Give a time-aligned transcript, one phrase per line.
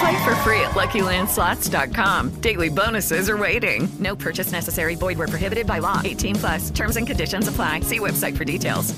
[0.00, 2.40] Play for free at LuckyLandSlots.com.
[2.40, 3.88] Daily bonuses are waiting.
[3.98, 4.94] No purchase necessary.
[4.94, 6.02] Void where prohibited by law.
[6.04, 6.70] 18 plus.
[6.70, 7.80] Terms and conditions apply.
[7.80, 8.94] See website for details.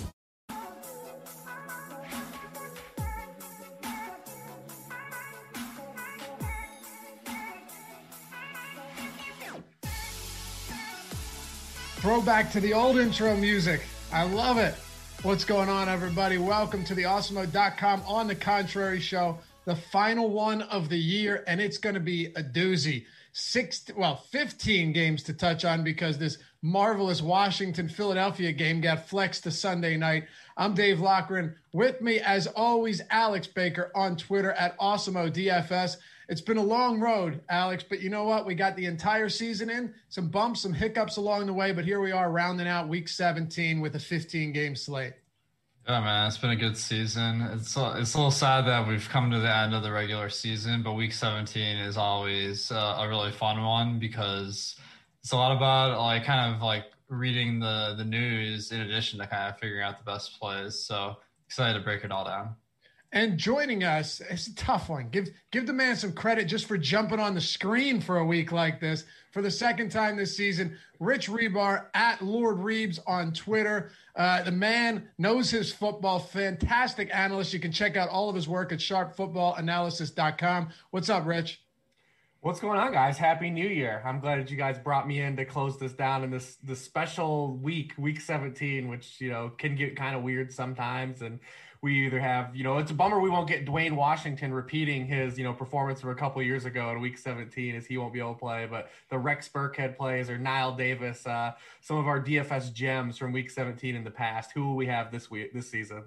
[12.00, 13.82] Throwback to the old intro music.
[14.12, 14.74] I love it.
[15.22, 16.38] What's going on, everybody?
[16.38, 19.36] Welcome to the awesemo.com on the contrary show,
[19.68, 23.04] the final one of the year, and it's going to be a doozy.
[23.32, 29.42] Six, well, 15 games to touch on because this marvelous Washington Philadelphia game got flexed
[29.42, 30.24] to Sunday night.
[30.56, 31.54] I'm Dave Loughran.
[31.74, 35.98] With me, as always, Alex Baker on Twitter at AwesemoDFS.
[36.30, 38.46] It's been a long road, Alex, but you know what?
[38.46, 42.00] We got the entire season in, some bumps, some hiccups along the way, but here
[42.00, 45.12] we are rounding out week 17 with a 15 game slate.
[45.88, 47.40] Yeah, man, it's been a good season.
[47.54, 50.28] It's a, it's a little sad that we've come to the end of the regular
[50.28, 54.76] season, but week 17 is always uh, a really fun one because
[55.22, 59.26] it's a lot about like kind of like reading the the news in addition to
[59.26, 60.78] kind of figuring out the best plays.
[60.78, 61.16] So
[61.46, 62.54] excited to break it all down.
[63.12, 65.08] And joining us, it's a tough one.
[65.08, 68.52] Give give the man some credit just for jumping on the screen for a week
[68.52, 69.04] like this
[69.38, 70.76] for the second time this season.
[70.98, 73.92] Rich Hribar at Lord Reebs on Twitter.
[74.16, 76.18] Uh, the man knows his football.
[76.18, 77.52] Fantastic analyst.
[77.52, 80.70] You can check out all of his work at sharpfootballanalysis.com.
[80.90, 81.62] What's up, Rich?
[82.40, 83.18] What's going on, guys?
[83.18, 84.00] Happy New Year!
[84.04, 86.80] I'm glad that you guys brought me in to close this down in this this
[86.80, 91.40] special week, week 17, which you know can get kind of weird sometimes, and
[91.82, 95.36] we either have, you know, it's a bummer we won't get Dwayne Washington repeating his,
[95.36, 98.20] you know, performance from a couple years ago in Week 17, as he won't be
[98.20, 98.68] able to play.
[98.70, 103.32] But the Rex Burkhead plays or Niall Davis, uh, some of our DFS gems from
[103.32, 104.52] Week 17 in the past.
[104.52, 106.04] Who will we have this week, this season?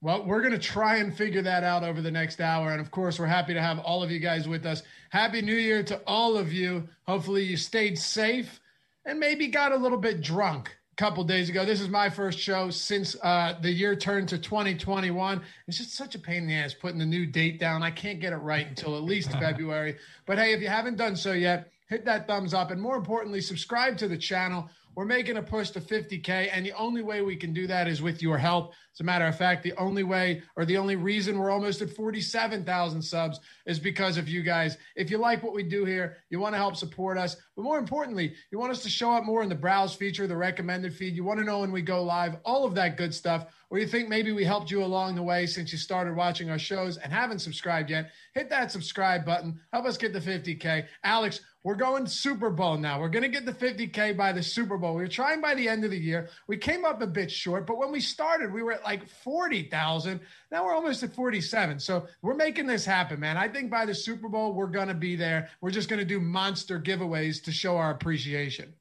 [0.00, 2.70] Well, we're going to try and figure that out over the next hour.
[2.70, 4.84] And of course, we're happy to have all of you guys with us.
[5.10, 6.88] Happy New Year to all of you.
[7.06, 8.60] Hopefully, you stayed safe
[9.04, 11.64] and maybe got a little bit drunk a couple days ago.
[11.64, 15.42] This is my first show since uh, the year turned to 2021.
[15.66, 17.82] It's just such a pain in the ass putting the new date down.
[17.82, 19.96] I can't get it right until at least February.
[20.26, 23.40] But hey, if you haven't done so yet, hit that thumbs up and more importantly,
[23.40, 24.70] subscribe to the channel.
[24.98, 28.02] We're making a push to 50K, and the only way we can do that is
[28.02, 28.72] with your help.
[28.92, 31.90] As a matter of fact, the only way or the only reason we're almost at
[31.90, 34.76] 47,000 subs is because of you guys.
[34.96, 37.78] If you like what we do here, you want to help support us, but more
[37.78, 41.14] importantly, you want us to show up more in the browse feature, the recommended feed.
[41.14, 43.46] You want to know when we go live, all of that good stuff.
[43.70, 46.58] Or you think maybe we helped you along the way since you started watching our
[46.58, 49.60] shows and haven't subscribed yet, hit that subscribe button.
[49.72, 50.86] Help us get the 50K.
[51.04, 52.98] Alex, we're going Super Bowl now.
[52.98, 54.94] We're going to get the 50K by the Super Bowl.
[54.94, 56.30] We were trying by the end of the year.
[56.46, 60.18] We came up a bit short, but when we started, we were at like 40,000.
[60.50, 61.78] Now we're almost at 47.
[61.80, 63.36] So we're making this happen, man.
[63.36, 65.50] I think by the Super Bowl, we're going to be there.
[65.60, 68.72] We're just going to do monster giveaways to show our appreciation.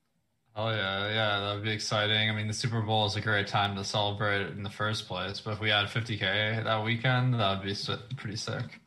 [0.59, 2.31] Oh yeah, yeah, that'd be exciting.
[2.31, 5.39] I mean, the Super Bowl is a great time to celebrate in the first place.
[5.39, 7.75] But if we had 50k that weekend, that would be
[8.15, 8.79] pretty sick.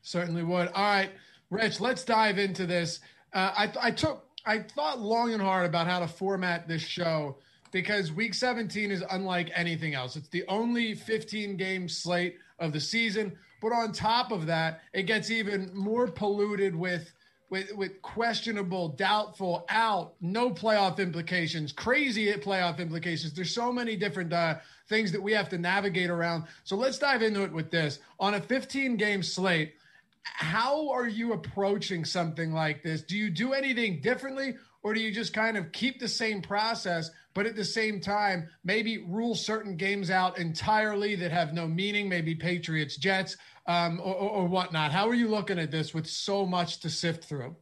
[0.00, 0.68] Certainly would.
[0.68, 1.10] All right,
[1.50, 3.00] Rich, let's dive into this.
[3.34, 7.36] Uh, I, I took, I thought long and hard about how to format this show
[7.72, 10.16] because Week 17 is unlike anything else.
[10.16, 13.36] It's the only 15 game slate of the season.
[13.60, 17.12] But on top of that, it gets even more polluted with
[17.50, 23.32] with with questionable, doubtful, out, no playoff implications, crazy playoff implications.
[23.32, 24.56] There's so many different uh,
[24.88, 26.44] things that we have to navigate around.
[26.64, 28.00] So let's dive into it with this.
[28.20, 29.74] On a 15 game slate,
[30.22, 33.02] how are you approaching something like this?
[33.02, 34.56] Do you do anything differently?
[34.82, 38.48] Or do you just kind of keep the same process, but at the same time,
[38.64, 43.36] maybe rule certain games out entirely that have no meaning, maybe Patriots, Jets,
[43.68, 44.90] um, or, or, or whatnot?
[44.90, 47.54] How are you looking at this with so much to sift through?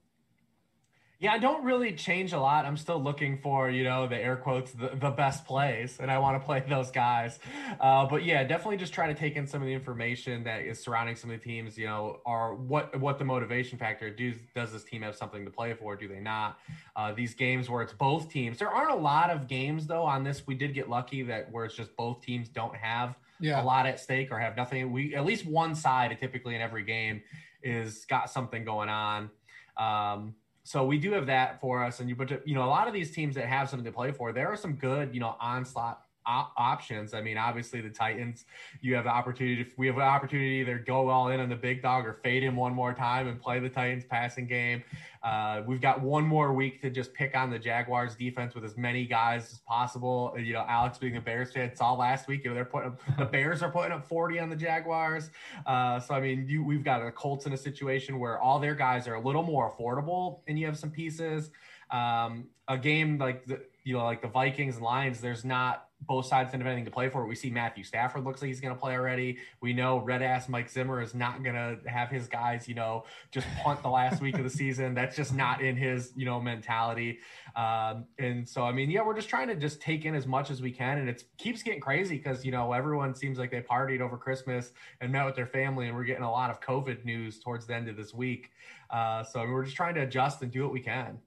[1.19, 2.67] Yeah, I don't really change a lot.
[2.67, 6.19] I'm still looking for, you know, the air quotes, the, the best plays, and I
[6.19, 7.39] want to play those guys.
[7.81, 10.79] Uh, but yeah, definitely just try to take in some of the information that is
[10.79, 14.73] surrounding some of the teams, you know, are what what the motivation factor do does
[14.73, 15.97] this team have something to play for?
[15.97, 16.59] Do they not?
[16.95, 18.59] Uh, these games where it's both teams.
[18.59, 20.47] There aren't a lot of games though on this.
[20.47, 23.63] We did get lucky that where it's just both teams don't have yeah.
[23.63, 24.93] a lot at stake or have nothing.
[24.93, 27.23] We at least one side typically in every game
[27.63, 29.31] is got something going on.
[29.79, 30.35] Um,
[30.67, 32.01] so we do have that for us.
[32.01, 34.11] And you, but you know, a lot of these teams that have something to play
[34.11, 37.15] for, there are some good, you know, onslaught op- options.
[37.15, 38.45] I mean, obviously the Titans,
[38.81, 39.65] you have the opportunity.
[39.65, 42.15] To, we have an opportunity to either go all in on the big dog or
[42.23, 44.83] fade him one more time and play the Titans passing game.
[45.23, 48.77] Uh, we've got one more week to just pick on the Jaguars defense with as
[48.77, 50.35] many guys as possible.
[50.39, 52.45] You know, Alex being a Bears fan saw last week.
[52.45, 55.31] You know, they're putting up, the Bears are putting up 40 on the Jaguars.
[55.67, 58.75] Uh, so I mean, you we've got the Colts in a situation where all their
[58.75, 61.51] guys are a little more affordable, and you have some pieces.
[61.91, 66.27] Um, a game like the you know like the Vikings and Lions, there's not both
[66.27, 67.27] sides didn't have anything to play for.
[67.27, 69.39] We see Matthew Stafford looks like he's going to play already.
[69.61, 73.05] We know red ass Mike Zimmer is not going to have his guys, you know,
[73.31, 74.95] just punt the last week of the season.
[74.95, 77.19] That's just not in his, you know, mentality.
[77.57, 80.51] Um, and so, I mean, yeah, we're just trying to just take in as much
[80.51, 80.99] as we can.
[80.99, 84.73] And it keeps getting crazy because, you know, everyone seems like they partied over Christmas
[85.01, 85.87] and met with their family.
[85.87, 88.51] And we're getting a lot of COVID news towards the end of this week.
[88.91, 91.19] Uh, so we're just trying to adjust and do what we can.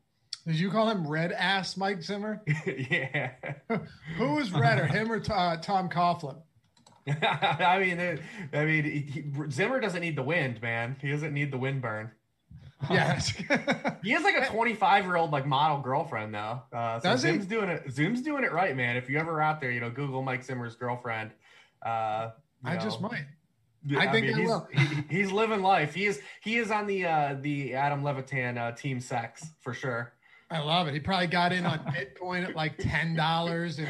[0.46, 2.42] Did you call him red ass Mike Zimmer?
[2.66, 3.32] yeah.
[4.18, 6.38] Who was redder, him or uh, Tom Coughlin?
[7.08, 8.20] I mean,
[8.54, 10.96] I mean, he, Zimmer doesn't need the wind, man.
[11.02, 12.12] He doesn't need the wind burn.
[12.90, 13.30] Yes.
[14.04, 16.62] he has like a 25 year old like model girlfriend though.
[16.72, 17.50] Uh, so Does Zoom's he?
[17.50, 17.92] doing it.
[17.92, 18.96] Zoom's doing it right, man.
[18.96, 21.32] If you ever out there, you know, Google Mike Zimmer's girlfriend.
[21.86, 22.32] Uh,
[22.64, 22.80] I know.
[22.80, 23.26] just might.
[23.98, 24.68] I, I think mean, I he's, will.
[24.74, 25.94] he, he's living life.
[25.94, 30.14] He is he is on the uh, the Adam Levitan uh, team sex for sure.
[30.52, 30.94] I love it.
[30.94, 33.80] He probably got in on Bitcoin at like ten dollars.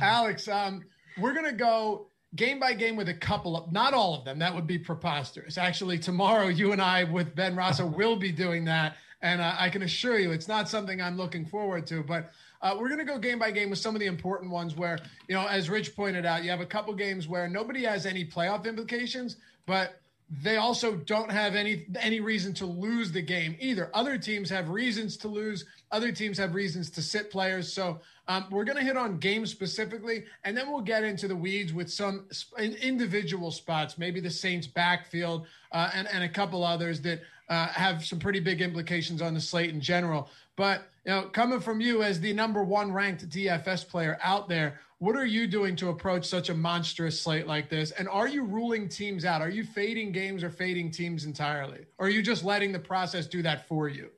[0.00, 0.84] Alex, um,
[1.18, 4.38] we're gonna go game by game with a couple of, not all of them.
[4.38, 5.56] That would be preposterous.
[5.56, 9.70] Actually, tomorrow you and I with Ben Rasa will be doing that, and uh, I
[9.70, 12.02] can assure you it's not something I'm looking forward to.
[12.02, 12.30] But
[12.60, 14.98] uh, we're going to go game by game with some of the important ones where,
[15.28, 18.24] you know, as Rich pointed out, you have a couple games where nobody has any
[18.24, 23.90] playoff implications, but they also don't have any any reason to lose the game either.
[23.94, 25.64] Other teams have reasons to lose.
[25.90, 27.72] Other teams have reasons to sit players.
[27.72, 31.36] So um, we're going to hit on games specifically, and then we'll get into the
[31.36, 32.26] weeds with some
[32.58, 38.04] individual spots, maybe the Saints backfield uh, and and a couple others that uh, have
[38.04, 40.28] some pretty big implications on the slate in general.
[40.56, 44.80] But you know, coming from you as the number one ranked DFS player out there,
[44.98, 47.92] what are you doing to approach such a monstrous slate like this?
[47.92, 49.40] And are you ruling teams out?
[49.40, 51.86] Are you fading games or fading teams entirely?
[51.98, 54.10] Or are you just letting the process do that for you?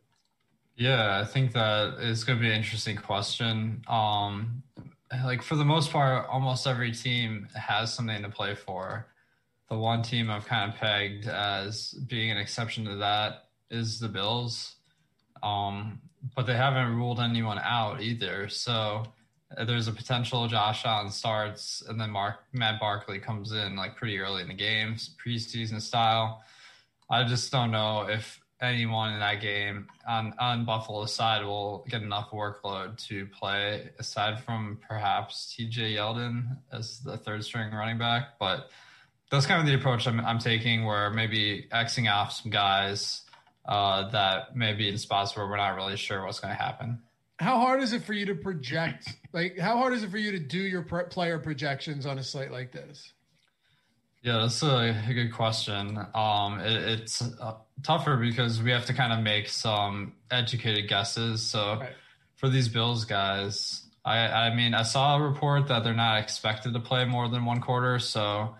[0.77, 3.83] Yeah, I think that is going to be an interesting question.
[3.89, 4.63] Um,
[5.25, 9.07] like for the most part, almost every team has something to play for.
[9.69, 14.09] The one team I've kind of pegged as being an exception to that is the
[14.09, 14.77] Bills.
[15.43, 16.01] Um,
[16.35, 18.49] but they haven't ruled anyone out either.
[18.49, 19.05] So
[19.67, 24.19] there's a potential Josh Allen starts and then Mark Matt Barkley comes in like pretty
[24.19, 26.43] early in the game, preseason style.
[27.11, 32.03] I just don't know if anyone in that game on on Buffalo's side will get
[32.03, 38.39] enough workload to play aside from perhaps TJ Yeldon as the third string running back.
[38.39, 38.69] But
[39.31, 43.23] that's kind of the approach I'm, I'm taking where maybe Xing off some guys
[43.67, 47.03] uh, that may be in spots where we're not really sure what's going to happen
[47.41, 49.09] how hard is it for you to project?
[49.33, 52.51] Like, how hard is it for you to do your player projections on a slate
[52.51, 53.13] like this?
[54.23, 55.99] Yeah, that's a, a good question.
[56.15, 61.41] Um, it, it's uh, tougher because we have to kind of make some educated guesses.
[61.41, 61.93] So right.
[62.37, 66.75] for these Bills guys, I, I mean, I saw a report that they're not expected
[66.75, 67.99] to play more than one quarter.
[67.99, 68.55] So,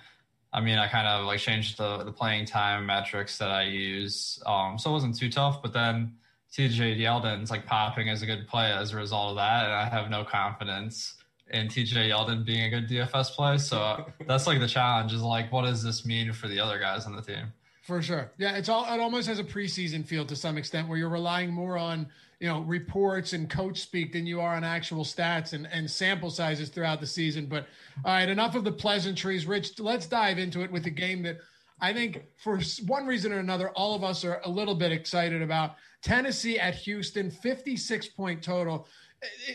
[0.55, 4.43] I mean, I kind of like changed the, the playing time metrics that I use.
[4.47, 6.15] Um, so it wasn't too tough, but then
[6.53, 9.85] TJ Yeldon's like popping as a good play as a result of that, and I
[9.85, 11.15] have no confidence
[11.51, 13.59] in TJ Yeldon being a good DFS play.
[13.59, 16.79] So uh, that's like the challenge is like, what does this mean for the other
[16.79, 17.53] guys on the team?
[17.83, 20.99] For sure, yeah, it's all it almost has a preseason feel to some extent, where
[20.99, 22.07] you're relying more on
[22.39, 26.31] you know reports and coach speak than you are on actual stats and and sample
[26.31, 27.47] sizes throughout the season.
[27.47, 27.67] But
[28.05, 29.47] all right, enough of the pleasantries.
[29.47, 31.39] Rich, let's dive into it with a game that
[31.81, 35.43] I think for one reason or another, all of us are a little bit excited
[35.43, 35.77] about.
[36.03, 38.87] Tennessee at Houston, 56 point total.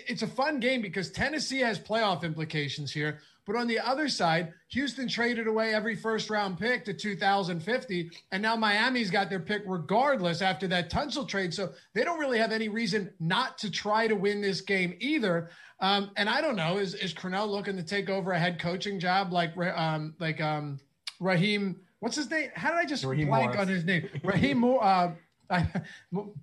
[0.07, 3.19] it's a fun game because Tennessee has playoff implications here.
[3.45, 8.09] But on the other side, Houston traded away every first round pick to 2050.
[8.31, 11.53] And now Miami's got their pick regardless after that Tunsil trade.
[11.53, 15.51] So they don't really have any reason not to try to win this game either.
[15.79, 18.99] Um, and I don't know, is, is Crennel looking to take over a head coaching
[18.99, 20.79] job like, um, like um,
[21.19, 21.75] Raheem?
[21.99, 22.49] What's his name?
[22.55, 23.61] How did I just Raheem blank Morris.
[23.61, 24.09] on his name?
[24.23, 25.15] Raheem Moore.
[25.49, 25.63] Uh,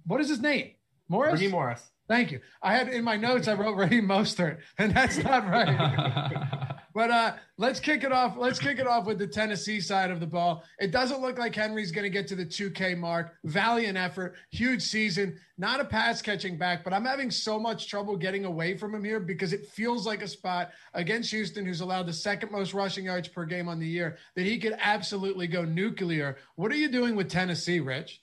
[0.07, 0.73] what is his name?
[1.09, 1.35] Morris?
[1.35, 1.93] Raheem Morris.
[2.09, 2.41] Thank you.
[2.63, 6.77] I had in my notes, I wrote Raheem Mostert, and that's not right.
[6.95, 8.37] but uh, let's kick it off.
[8.37, 10.65] Let's kick it off with the Tennessee side of the ball.
[10.79, 13.35] It doesn't look like Henry's going to get to the 2K mark.
[13.45, 15.39] Valiant effort, huge season.
[15.57, 19.05] Not a pass catching back, but I'm having so much trouble getting away from him
[19.05, 23.05] here because it feels like a spot against Houston, who's allowed the second most rushing
[23.05, 26.37] yards per game on the year, that he could absolutely go nuclear.
[26.57, 28.21] What are you doing with Tennessee, Rich?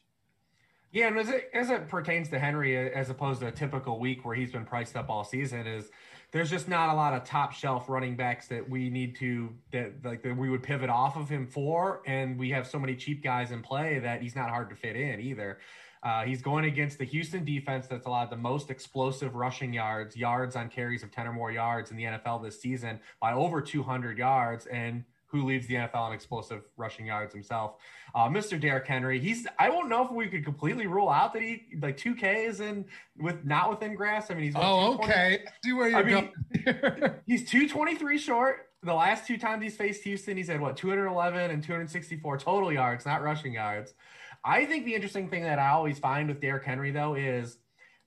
[0.91, 4.25] Yeah, and as it as it pertains to Henry, as opposed to a typical week
[4.25, 5.91] where he's been priced up all season, is
[6.31, 9.93] there's just not a lot of top shelf running backs that we need to that
[10.03, 13.23] like that we would pivot off of him for, and we have so many cheap
[13.23, 15.59] guys in play that he's not hard to fit in either.
[16.01, 20.55] Uh, he's going against the Houston defense that's allowed the most explosive rushing yards, yards
[20.55, 24.17] on carries of 10 or more yards in the NFL this season by over 200
[24.17, 24.65] yards.
[24.67, 27.75] And who leads the NFL in explosive rushing yards himself.
[28.15, 28.59] Uh, Mr.
[28.59, 31.97] Derrick Henry, he's I don't know if we could completely rule out that he like
[31.97, 32.85] 2K is in
[33.17, 34.31] with not within grass.
[34.31, 35.43] I mean, he's oh okay.
[35.63, 36.31] See where you're I mean,
[36.65, 37.13] going.
[37.25, 38.67] he's 223 short.
[38.81, 43.05] The last two times he's faced Houston, he's had what 211 and 264 total yards,
[43.05, 43.93] not rushing yards.
[44.43, 47.57] I think the interesting thing that I always find with Derrick Henry though is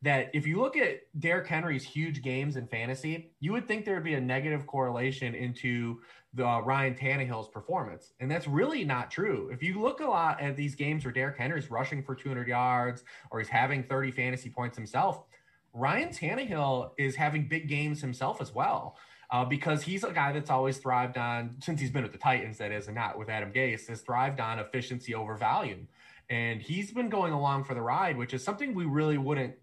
[0.02, 3.94] that if you look at Derrick Henry's huge games in fantasy, you would think there
[3.94, 6.00] would be a negative correlation into
[6.34, 9.50] the uh, Ryan Tannehill's performance, and that's really not true.
[9.52, 13.04] If you look a lot at these games where Derrick Henry's rushing for 200 yards
[13.30, 15.22] or he's having 30 fantasy points himself,
[15.74, 18.96] Ryan Tannehill is having big games himself as well.
[19.30, 22.58] Uh, because he's a guy that's always thrived on, since he's been with the Titans,
[22.58, 25.88] that is, and not with Adam Gase, has thrived on efficiency over volume.
[26.28, 29.54] And he's been going along for the ride, which is something we really wouldn't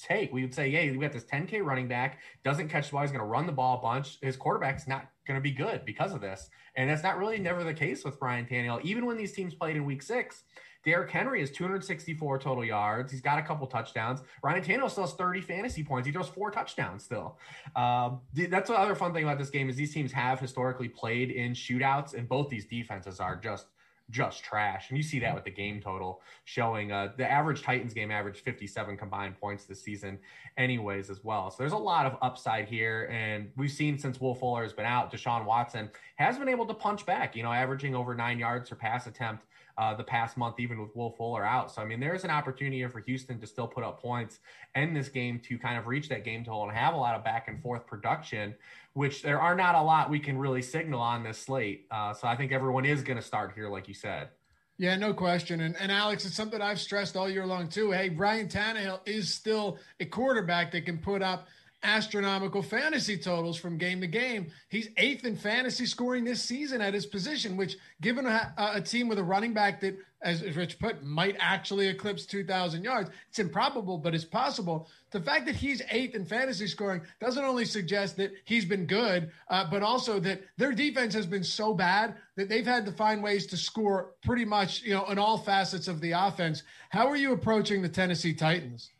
[0.00, 0.32] take.
[0.32, 3.10] We would say, hey, we got this 10K running back, doesn't catch the ball, he's
[3.10, 4.18] going to run the ball a bunch.
[4.20, 6.50] His quarterback's not going to be good because of this.
[6.76, 8.82] And that's not really never the case with Brian Tannehill.
[8.82, 10.44] Even when these teams played in week six,
[10.84, 13.12] Derrick Henry has 264 total yards.
[13.12, 14.20] He's got a couple touchdowns.
[14.42, 16.06] Ryan Tannehill still has 30 fantasy points.
[16.06, 17.38] He throws four touchdowns still.
[17.76, 21.30] Um, that's the other fun thing about this game is these teams have historically played
[21.30, 23.66] in shootouts, and both these defenses are just–
[24.10, 24.88] just trash.
[24.88, 28.40] And you see that with the game total showing uh, the average Titans game averaged
[28.40, 30.18] 57 combined points this season,
[30.56, 31.50] anyways, as well.
[31.50, 33.08] So there's a lot of upside here.
[33.10, 36.74] And we've seen since Will Fuller has been out, Deshaun Watson has been able to
[36.74, 39.46] punch back, you know, averaging over nine yards per pass attempt
[39.80, 41.72] uh, the past month, even with Will Fuller out.
[41.72, 44.38] So, I mean, there's an opportunity here for Houston to still put up points
[44.74, 47.24] and this game to kind of reach that game total and have a lot of
[47.24, 48.54] back and forth production,
[48.92, 51.86] which there are not a lot we can really signal on this slate.
[51.90, 54.28] Uh, so I think everyone is going to start here, like you said.
[54.76, 55.60] Yeah, no question.
[55.62, 57.90] And, and Alex, it's something I've stressed all year long, too.
[57.90, 61.48] Hey, Brian Tannehill is still a quarterback that can put up–
[61.82, 64.48] astronomical fantasy totals from game to game.
[64.68, 69.08] He's eighth in fantasy scoring this season at his position, which, given a, a, team
[69.08, 73.96] with a running back that, as Rich put, might actually eclipse 2,000 yards, it's improbable,
[73.96, 74.88] but it's possible.
[75.10, 79.30] The fact that he's eighth in fantasy scoring doesn't only suggest that he's been good,
[79.48, 83.22] uh, but also that their defense has been so bad that they've had to find
[83.22, 86.62] ways to score pretty much, you know, in all facets of the offense.
[86.90, 88.90] How are you approaching the Tennessee Titans?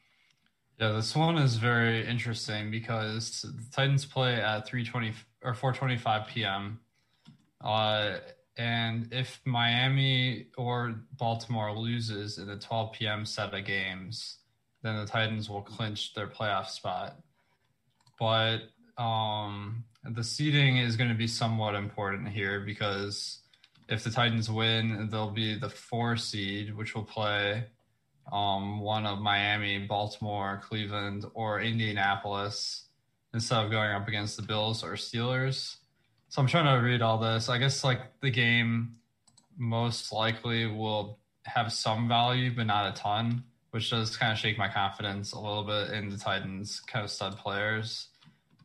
[0.80, 6.80] Yeah, this one is very interesting because the Titans play at 3:20 or 4:25 p.m.
[7.60, 8.16] Uh,
[8.56, 13.26] and if Miami or Baltimore loses in the 12 p.m.
[13.26, 14.38] set of games,
[14.82, 17.18] then the Titans will clinch their playoff spot.
[18.18, 18.60] But
[18.96, 23.40] um, the seeding is going to be somewhat important here because
[23.90, 27.64] if the Titans win, they'll be the four seed, which will play
[28.32, 32.84] um, one of Miami, Baltimore, Cleveland, or Indianapolis
[33.32, 35.76] instead of going up against the Bills or Steelers.
[36.28, 37.48] So I'm trying to read all this.
[37.48, 38.96] I guess like the game
[39.56, 44.58] most likely will have some value, but not a ton, which does kind of shake
[44.58, 48.08] my confidence a little bit in the Titans kind of stud players.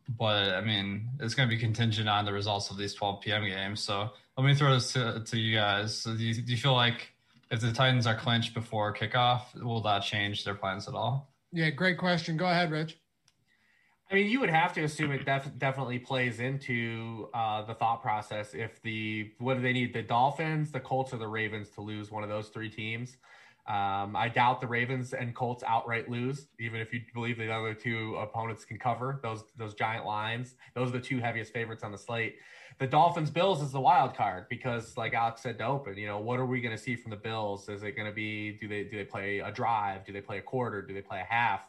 [0.08, 3.44] But I mean, it's going to be contingent on the results of these 12 p.m.
[3.44, 3.80] games.
[3.82, 5.96] So let me throw this to, to you guys.
[5.96, 7.12] So do, you, do you feel like
[7.50, 11.32] if the Titans are clinched before kickoff, will that change their plans at all?
[11.52, 12.36] Yeah, great question.
[12.36, 12.98] Go ahead, Rich.
[14.10, 18.02] I mean, you would have to assume it def- definitely plays into uh, the thought
[18.02, 18.54] process.
[18.54, 19.92] If the what do they need?
[19.92, 23.16] The Dolphins, the Colts, or the Ravens to lose one of those three teams.
[23.68, 27.74] Um, I doubt the Ravens and Colts outright lose, even if you believe the other
[27.74, 30.54] two opponents can cover those those giant lines.
[30.74, 32.36] Those are the two heaviest favorites on the slate.
[32.78, 36.18] The Dolphins Bills is the wild card because, like Alex said to open, you know,
[36.18, 37.68] what are we going to see from the Bills?
[37.68, 40.04] Is it going to be do they do they play a drive?
[40.04, 40.80] Do they play a quarter?
[40.80, 41.62] Do they play a half?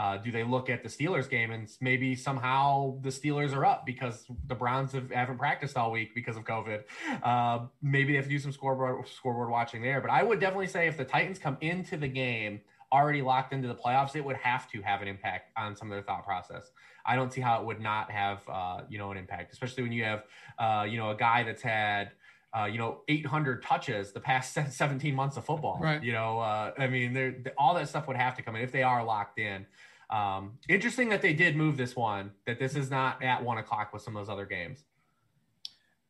[0.00, 3.84] Uh, do they look at the Steelers game and maybe somehow the Steelers are up
[3.84, 6.84] because the Browns have, haven't practiced all week because of COVID?
[7.22, 10.00] Uh, maybe they have to do some scoreboard scoreboard watching there.
[10.00, 13.68] But I would definitely say if the Titans come into the game already locked into
[13.68, 16.70] the playoffs, it would have to have an impact on some of their thought process.
[17.04, 19.92] I don't see how it would not have uh, you know an impact, especially when
[19.92, 20.24] you have
[20.58, 22.12] uh, you know a guy that's had
[22.52, 25.78] uh, you know, 800 touches the past 17 months of football.
[25.80, 26.02] Right.
[26.02, 28.82] You know, uh, I mean, all that stuff would have to come in if they
[28.82, 29.66] are locked in.
[30.10, 33.92] Um, interesting that they did move this one, that this is not at one o'clock
[33.92, 34.84] with some of those other games.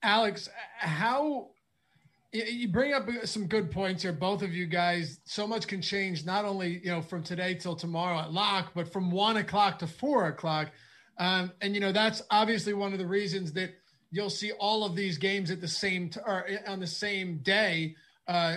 [0.03, 1.51] Alex, how
[2.33, 5.21] you bring up some good points here, both of you guys.
[5.25, 8.93] So much can change, not only you know from today till tomorrow at lock, but
[8.93, 10.71] from one o'clock to four o'clock.
[11.19, 13.75] Um, and you know that's obviously one of the reasons that
[14.11, 17.97] you'll see all of these games at the same t- or on the same day,
[18.29, 18.57] uh,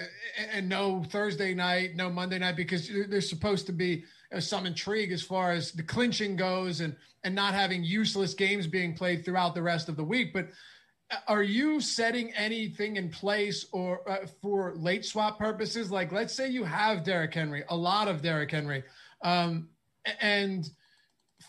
[0.52, 4.04] and no Thursday night, no Monday night, because they're supposed to be
[4.40, 8.94] some intrigue as far as the clinching goes and and not having useless games being
[8.94, 10.34] played throughout the rest of the week.
[10.34, 10.50] But
[11.10, 15.92] uh, are you setting anything in place or uh, for late swap purposes?
[15.92, 18.84] Like, let's say you have Derrick Henry, a lot of Derrick Henry,
[19.24, 19.70] um,
[20.20, 20.70] and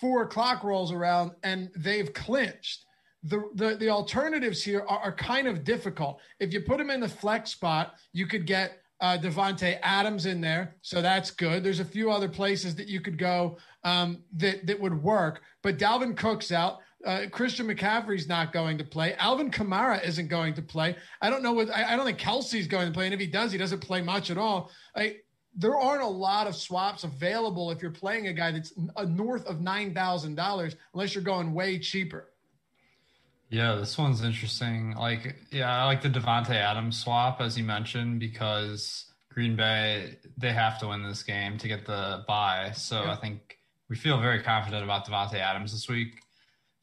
[0.00, 2.85] four o'clock rolls around and they've clinched.
[3.25, 6.21] The, the, the alternatives here are, are kind of difficult.
[6.41, 10.41] If you put them in the flex spot, you could get uh, Davante Adams in
[10.41, 11.63] there, so that's good.
[11.63, 15.79] There's a few other places that you could go um, that that would work, but
[15.79, 16.79] Dalvin Cook's out.
[17.05, 19.15] Uh, Christian McCaffrey's not going to play.
[19.17, 20.97] Alvin Kamara isn't going to play.
[21.21, 21.69] I don't know what.
[21.71, 24.01] I, I don't think Kelce's going to play, and if he does, he doesn't play
[24.01, 24.71] much at all.
[24.97, 25.17] I,
[25.57, 28.73] there aren't a lot of swaps available if you're playing a guy that's
[29.07, 32.31] north of nine thousand dollars, unless you're going way cheaper.
[33.54, 34.96] Yeah, this one's interesting.
[34.99, 40.52] Like, yeah, I like the Davante Adams swap as you mentioned because Green Bay they
[40.52, 42.73] have to win this game to get the bye.
[42.75, 43.12] So yeah.
[43.12, 43.58] I think
[43.88, 46.16] we feel very confident about Davante Adams this week.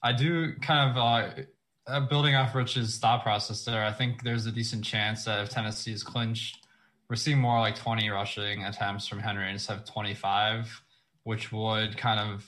[0.01, 1.41] I do kind of uh,
[1.87, 3.83] uh, building off Rich's thought process there.
[3.83, 6.65] I think there's a decent chance that if Tennessee is clinched,
[7.09, 10.81] we're seeing more like 20 rushing attempts from Henry instead of 25,
[11.23, 12.45] which would kind of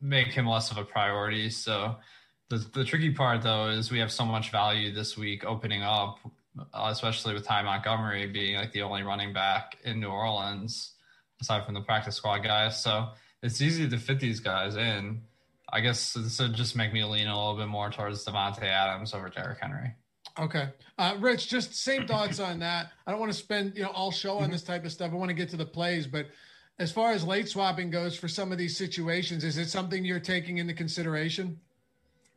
[0.00, 1.50] make him less of a priority.
[1.50, 1.96] So
[2.50, 6.18] the, the tricky part, though, is we have so much value this week opening up,
[6.58, 10.92] uh, especially with Ty Montgomery being like the only running back in New Orleans,
[11.40, 12.82] aside from the practice squad guys.
[12.82, 13.08] So
[13.42, 15.22] it's easy to fit these guys in.
[15.72, 19.14] I guess this would just make me lean a little bit more towards Davante Adams
[19.14, 19.94] over Derrick Henry.
[20.38, 22.90] Okay, uh, Rich, just same thoughts on that.
[23.06, 25.12] I don't want to spend you know all show on this type of stuff.
[25.12, 26.26] I want to get to the plays, but
[26.78, 30.18] as far as late swapping goes for some of these situations, is it something you're
[30.18, 31.60] taking into consideration?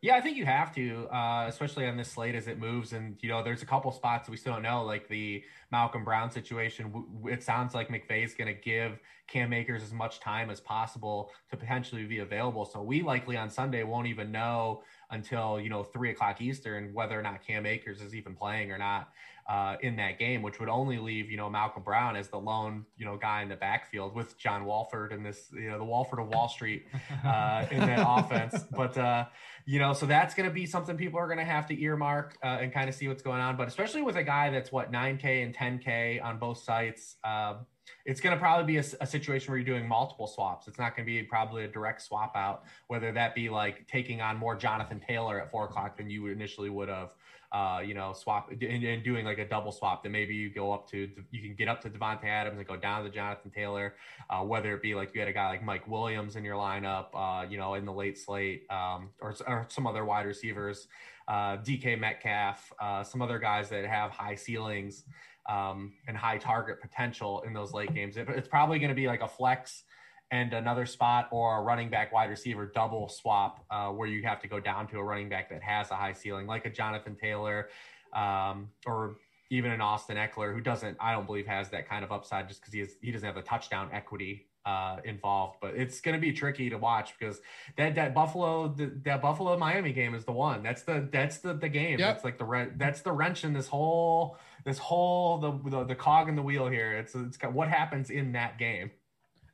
[0.07, 2.93] Yeah, I think you have to, uh, especially on this slate as it moves.
[2.93, 6.31] And you know, there's a couple spots we still don't know, like the Malcolm Brown
[6.31, 7.03] situation.
[7.25, 11.57] It sounds like McVay's going to give Cam Akers as much time as possible to
[11.57, 12.63] potentially be available.
[12.63, 17.19] So we likely on Sunday won't even know until you know three o'clock Eastern whether
[17.19, 19.09] or not Cam Akers is even playing or not
[19.47, 22.85] uh, in that game, which would only leave you know Malcolm Brown as the lone
[22.97, 26.19] you know guy in the backfield with John Wolford and this you know the Wolford
[26.19, 26.85] of Wall Street
[27.25, 28.63] uh, in that offense.
[28.71, 29.25] But uh,
[29.65, 32.37] you know, so that's going to be something people are going to have to earmark
[32.43, 33.57] uh, and kind of see what's going on.
[33.57, 37.15] But especially with a guy that's what 9K and 10K on both sites.
[37.23, 37.65] Um,
[38.05, 40.67] it's going to probably be a, a, situation where you're doing multiple swaps.
[40.67, 44.21] It's not going to be probably a direct swap out, whether that be like taking
[44.21, 47.13] on more Jonathan Taylor at four o'clock than you initially would have,
[47.51, 50.03] uh, you know, swap and, and, doing like a double swap.
[50.03, 52.75] Then maybe you go up to, you can get up to Davante Adams and go
[52.75, 53.95] down to Jonathan Taylor,
[54.29, 57.07] uh, whether it be like you had a guy like Mike Williams in your lineup,
[57.13, 60.87] uh, you know, in the late slate, um, or, or some other wide receivers,
[61.27, 65.05] uh, DK Metcalf, uh, some other guys that have high ceilings
[65.49, 68.17] um, and high target potential in those late games.
[68.17, 69.83] It, it's probably going to be like a flex
[70.31, 74.41] and another spot or a running back wide receiver double swap uh, where you have
[74.41, 77.15] to go down to a running back that has a high ceiling, like a Jonathan
[77.15, 77.69] Taylor
[78.13, 79.17] um, or
[79.49, 82.61] even an Austin Ekeler, who doesn't, I don't believe, has that kind of upside just
[82.61, 85.57] because he he doesn't have the touchdown equity uh, involved.
[85.61, 87.39] But it's going to be tricky to watch because
[87.77, 90.63] that that Buffalo the, that Buffalo Miami game is the one.
[90.63, 91.99] That's the that's the the game.
[91.99, 91.99] Yep.
[91.99, 96.27] That's like the that's the wrench in this whole this whole the, the the cog
[96.27, 96.91] in the wheel here.
[96.97, 98.91] It's it's got what happens in that game.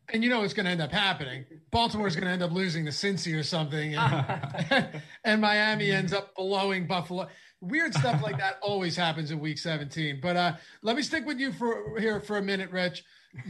[0.09, 1.45] And you know what's going to end up happening.
[1.71, 6.35] Baltimore's going to end up losing to Cincy or something, and, and Miami ends up
[6.35, 7.27] blowing Buffalo.
[7.61, 10.19] Weird stuff like that always happens in Week 17.
[10.21, 13.03] But uh, let me stick with you for here for a minute, Rich.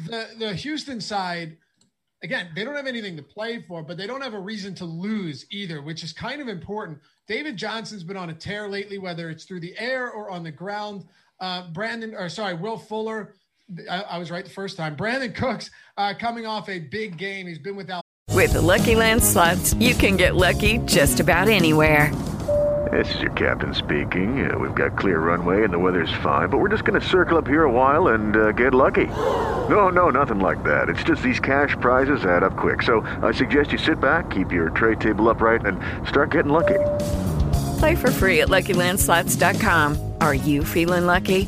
[0.07, 1.57] The the Houston side,
[2.21, 4.85] again, they don't have anything to play for, but they don't have a reason to
[4.85, 6.99] lose either, which is kind of important.
[7.27, 10.51] David Johnson's been on a tear lately, whether it's through the air or on the
[10.51, 11.05] ground.
[11.39, 13.33] Uh, Brandin, or sorry, Will Fuller.
[13.89, 14.95] I, I, was right the first time.
[14.95, 17.47] Brandin Cooks uh, coming off a big game.
[17.47, 18.03] He's been without.
[18.29, 22.13] With the Lucky Land slots, you can get lucky just about anywhere.
[22.91, 24.49] This is your captain speaking.
[24.49, 27.37] Uh, we've got clear runway and the weather's fine, but we're just going to circle
[27.37, 29.07] up here a while and uh, get lucky.
[29.67, 30.89] No, no, nothing like that.
[30.89, 32.81] It's just these cash prizes add up quick.
[32.81, 36.79] So I suggest you sit back, keep your tray table upright, and start getting lucky.
[37.79, 40.13] Play for free at LuckyLandSlots.com.
[40.19, 41.47] Are you feeling lucky?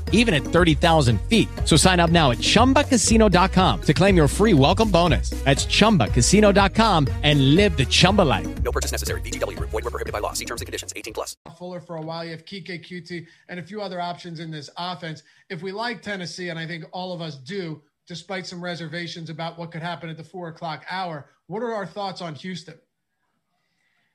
[0.11, 1.49] even at 30,000 feet.
[1.65, 5.31] So sign up now at chumbacasino.com to claim your free welcome bonus.
[5.43, 8.61] That's chumbacasino.com and live the Chumba life.
[8.61, 9.21] No purchase necessary.
[9.21, 10.33] VGW, void, were prohibited by law.
[10.33, 11.35] See terms and conditions 18 plus.
[11.57, 12.23] Fuller for a while.
[12.23, 15.23] You have Keke Coutee and a few other options in this offense.
[15.49, 19.57] If we like Tennessee, and I think all of us do, despite some reservations about
[19.57, 21.29] what could happen at the four o'clock hour.
[21.47, 22.75] What are our thoughts on Houston?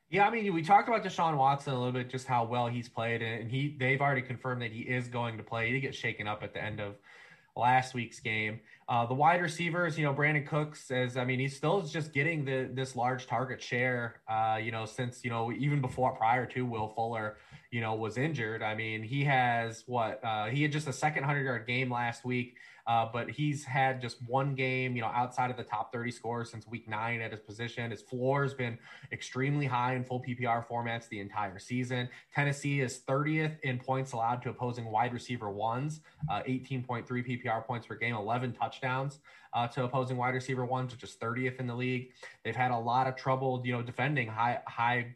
[0.09, 2.87] Yeah, I mean, we talked about Deshaun Watson a little bit, just how well he's
[2.87, 5.67] played, and he they've already confirmed that he is going to play.
[5.67, 6.95] He did get shaken up at the end of
[7.57, 8.61] last week's game.
[8.87, 12.45] Uh, the wide receivers, you know, Brandin Cooks says, I mean, he's still just getting
[12.45, 16.65] the this large target share, uh, you know, since you know even before prior to
[16.65, 17.35] Will Fuller,
[17.71, 18.63] you know, was injured.
[18.63, 22.23] I mean, he has what uh, he had just a second hundred yard game last
[22.23, 22.55] week.
[22.87, 26.49] Uh, but he's had just one game, you know, outside of the top 30 scores
[26.49, 27.91] since week nine at his position.
[27.91, 28.77] His floor has been
[29.11, 32.07] extremely high in full PPR formats the entire season.
[32.33, 35.99] Tennessee is 30th in points allowed to opposing wide receiver ones,
[36.31, 39.19] uh, 18.3 PPR points per game, 11 touchdowns.
[39.53, 42.09] Uh, to opposing wide receiver ones, which is 30th in the league.
[42.43, 45.15] They've had a lot of trouble, you know, defending high high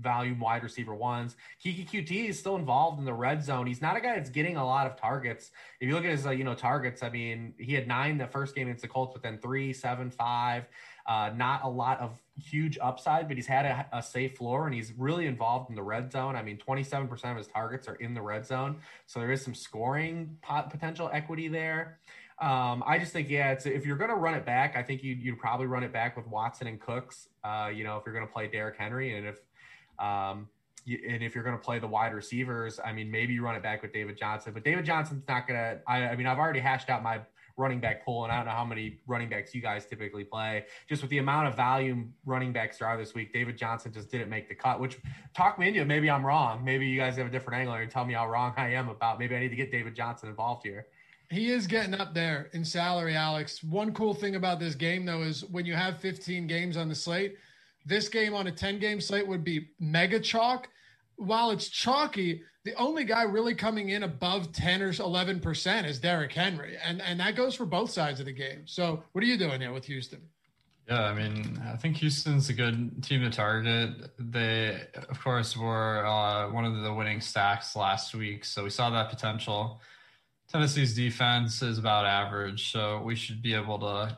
[0.00, 1.36] volume wide receiver ones.
[1.64, 3.66] Keke Coutee is still involved in the red zone.
[3.66, 5.50] He's not a guy that's getting a lot of targets.
[5.80, 8.26] If you look at his, uh, you know, targets, I mean, he had nine the
[8.26, 10.64] first game against the Colts, but then three, seven, five.
[11.06, 14.74] Uh, not a lot of huge upside, but he's had a, a, safe floor and
[14.74, 16.36] he's really involved in the red zone.
[16.36, 18.76] I mean, 27% of his targets are in the red zone.
[19.06, 21.98] So there is some scoring pot, potential equity there.
[22.40, 25.14] Um, I just think, yeah, if you're going to run it back, I think you
[25.14, 27.28] you'd probably run it back with Watson and Cooks.
[27.44, 29.40] Uh, you know, if you're going to play Derrick Henry, and if
[30.00, 30.48] um,
[30.86, 33.62] and if you're going to play the wide receivers, I mean, maybe you run it
[33.62, 35.80] back with David Johnson, but David Johnson's not going to.
[35.86, 37.20] I mean, I've already hashed out my
[37.56, 40.64] running back pool, and I don't know how many running backs you guys typically play.
[40.88, 44.10] Just with the amount of volume running backs there are this week, David Johnson just
[44.10, 44.80] didn't make the cut.
[44.80, 44.98] Which
[45.36, 45.86] talk me into it.
[45.86, 46.64] Maybe I'm wrong.
[46.64, 49.18] Maybe you guys have a different angle and tell me how wrong I am about.
[49.18, 50.86] Maybe I need to get David Johnson involved here.
[51.30, 53.62] He is getting up there in salary, Alex.
[53.62, 56.94] One cool thing about this game, though, is when you have 15 games on the
[56.94, 57.36] slate
[57.84, 60.68] this game on a 10 game slate would be mega chalk.
[61.16, 66.32] While it's chalky, the only guy really coming in above 10 or 11% is Derrick
[66.32, 66.76] Henry.
[66.82, 68.66] And, and that goes for both sides of the game.
[68.66, 70.20] So, what are you doing here with Houston?
[70.86, 74.10] Yeah, I mean, I think Houston's a good team to target.
[74.18, 78.44] They, of course, were uh, one of the winning stacks last week.
[78.44, 79.80] So, we saw that potential.
[80.52, 82.72] Tennessee's defense is about average.
[82.72, 84.16] So, we should be able to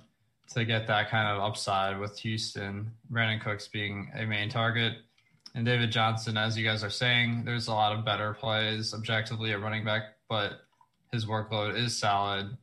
[0.52, 4.94] to get that kind of upside with Houston, Brandin Cooks being a main target.
[5.54, 9.52] And David Johnson, as you guys are saying, there's a lot of better plays objectively
[9.52, 10.62] at running back, but
[11.12, 12.56] his workload is solid.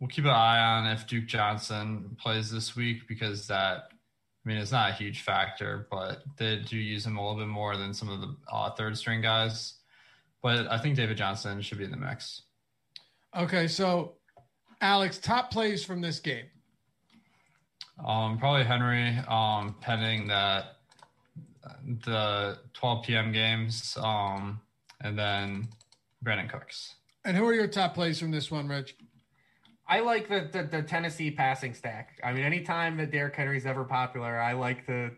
[0.00, 4.56] We'll keep an eye on if Duke Johnson plays this week because that, I mean,
[4.56, 7.92] it's not a huge factor, but they do use him a little bit more than
[7.92, 9.74] some of the uh, third string guys.
[10.42, 12.42] But I think David Johnson should be in the mix.
[13.36, 14.14] Okay, so
[14.80, 16.46] Alex, top plays from this game.
[18.04, 20.76] Um, probably Henry, um, pending that
[22.04, 23.32] the 12 p.m.
[23.32, 24.60] games, um,
[25.00, 25.68] and then
[26.24, 26.94] Brandin Cooks.
[27.24, 28.96] And who are your top plays from this one, Rich?
[29.86, 32.20] I like the, the, the Tennessee passing stack.
[32.24, 35.10] I mean, anytime that Derrick Henry's ever popular, I like to,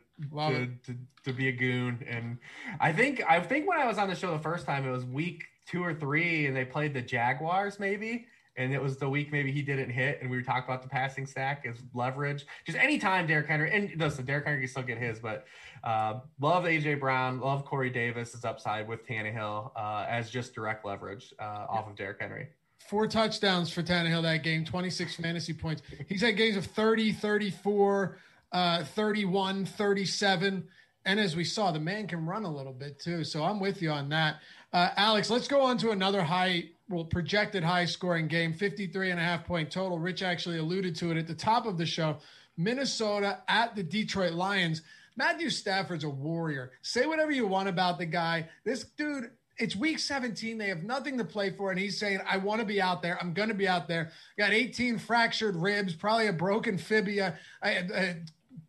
[0.50, 2.04] to, to, to be a goon.
[2.08, 2.38] And
[2.80, 5.04] I think I think when I was on the show the first time, it was
[5.04, 9.32] week two or three, and they played the Jaguars maybe, and it was the week
[9.32, 12.46] maybe he didn't hit, and we were talking about the passing stack as leverage.
[12.64, 15.46] Just anytime Derrick Henry, and listen, Derrick Henry can still get his, but
[15.82, 21.34] uh, love AJ Brown, love Corey Davis' upside with Tannehill uh, as just direct leverage
[21.38, 22.48] uh, off of Derrick Henry.
[22.88, 25.82] Four touchdowns for Tannehill that game, 26 fantasy points.
[26.06, 28.18] He's had games of 30, 34,
[28.52, 30.68] uh, 31, 37.
[31.06, 33.24] And as we saw, the man can run a little bit too.
[33.24, 34.36] So I'm with you on that.
[34.74, 39.20] Uh, Alex, let's go on to another high, well, projected high scoring game, 53 and
[39.20, 40.00] a half point total.
[40.00, 42.16] Rich actually alluded to it at the top of the show.
[42.56, 44.82] Minnesota at the Detroit Lions.
[45.16, 46.72] Matthew Stafford's a warrior.
[46.82, 48.48] Say whatever you want about the guy.
[48.64, 50.58] This dude, it's week 17.
[50.58, 51.70] They have nothing to play for.
[51.70, 53.16] And he's saying, I want to be out there.
[53.20, 54.10] I'm going to be out there.
[54.36, 57.38] Got 18 fractured ribs, probably a broken fibia,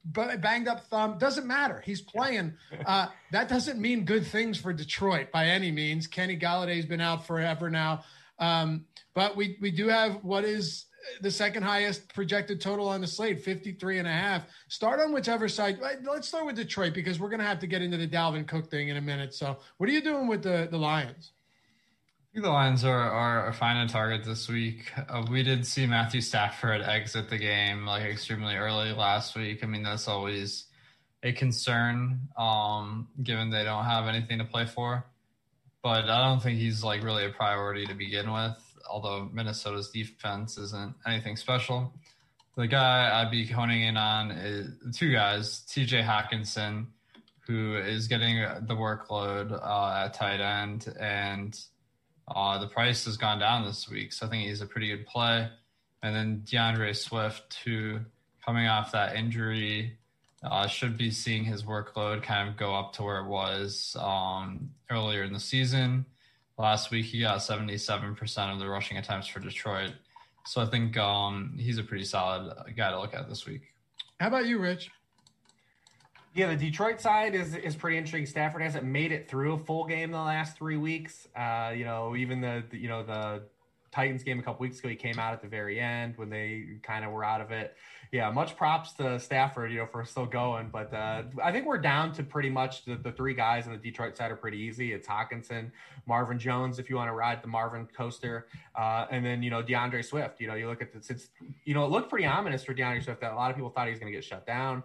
[0.05, 1.17] banged up thumb.
[1.17, 1.81] Doesn't matter.
[1.85, 2.53] He's playing.
[2.85, 6.07] Uh, that doesn't mean good things for Detroit by any means.
[6.07, 8.03] Kenny Golladay's been out forever now.
[8.39, 10.85] Um, but we, we do have what is
[11.21, 14.43] the second highest projected total on the slate, 53 and a half.
[14.67, 15.79] Start on whichever side.
[16.03, 18.69] Let's start with Detroit because we're going to have to get into the Dalvin Cook
[18.69, 19.33] thing in a minute.
[19.33, 21.31] So, what are you doing with the, the Lions?
[22.35, 24.91] The Lions are, are, are fine target this week.
[25.09, 29.63] Uh, we did see Matthew Stafford exit the game like extremely early last week.
[29.63, 30.65] I mean, that's always
[31.23, 35.05] a concern um, given they don't have anything to play for.
[35.81, 40.57] But I don't think he's like really a priority to begin with although Minnesota's defense
[40.57, 41.93] isn't anything special.
[42.55, 46.87] The guy I'd be honing in on is two guys, TJ Hockenson,
[47.47, 51.57] who is getting the workload uh, at tight end, and
[52.27, 54.13] uh, the price has gone down this week.
[54.13, 55.49] So I think he's a pretty good play.
[56.01, 57.99] And then D'Andre Swift, who
[58.45, 59.97] coming off that injury,
[60.43, 64.69] uh, should be seeing his workload kind of go up to where it was um,
[64.91, 66.05] earlier in the season.
[66.57, 69.93] Last week, he got 77% of the rushing attempts for Detroit.
[70.45, 73.63] So I think um, he's a pretty solid guy to look at this week.
[74.19, 74.89] How about you, Rich?
[76.35, 78.25] Yeah, the Detroit side is is pretty interesting.
[78.25, 81.29] Stafford hasn't made it through a full game in the last three weeks.
[81.33, 83.43] Uh, you know, even the, the you know the
[83.89, 86.65] Titans game a couple weeks ago, he came out at the very end when they
[86.83, 87.77] kind of were out of it.
[88.11, 90.67] Yeah, much props to Stafford, you know, for still going.
[90.73, 93.79] But uh, I think we're down to pretty much the, the three guys on the
[93.79, 94.91] Detroit side are pretty easy.
[94.91, 95.71] It's Hockenson,
[96.05, 99.61] Marvin Jones, if you want to ride the Marvin coaster, uh, and then you know
[99.61, 100.41] D'Andre Swift.
[100.41, 101.29] You know, you look at this, it's
[101.63, 103.87] you know it looked pretty ominous for D'Andre Swift that a lot of people thought
[103.87, 104.83] he was going to get shut down.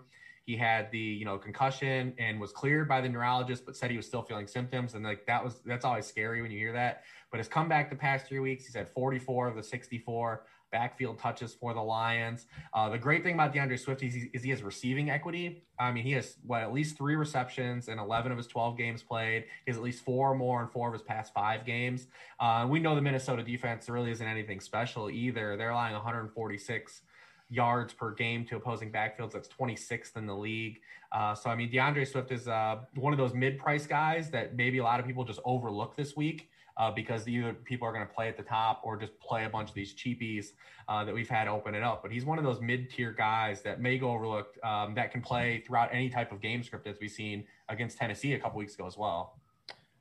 [0.51, 3.97] He had the you know concussion and was cleared by the neurologist, but said he
[3.97, 7.05] was still feeling symptoms, and like that was that's always scary when you hear that.
[7.31, 11.55] But his comeback the past three weeks, he's had 44 of the 64 backfield touches
[11.55, 12.47] for the Lions.
[12.75, 15.63] Uh, the great thing about D'Andre Swift is he, is he, has receiving equity.
[15.79, 19.05] I mean, he has what at least three receptions in 11 of his 12 games
[19.05, 19.45] played.
[19.65, 22.09] He has at least four more in four of his past five games.
[22.41, 25.57] Uh, we know the Minnesota defense really isn't anything special either.
[25.57, 27.03] They're allowing 146
[27.51, 29.33] yards per game to opposing backfields.
[29.33, 30.81] That's 26th in the league.
[31.13, 34.57] Uh, so, I mean, D'Andre Swift is uh, one of those mid price guys that
[34.57, 38.07] maybe a lot of people just overlook this week uh, because either people are going
[38.07, 40.53] to play at the top or just play a bunch of these cheapies
[40.89, 42.03] uh, that we've had open it up.
[42.03, 45.21] But he's one of those mid tier guys that may go overlooked um, that can
[45.21, 48.75] play throughout any type of game script as we've seen against Tennessee a couple weeks
[48.75, 49.41] ago as well.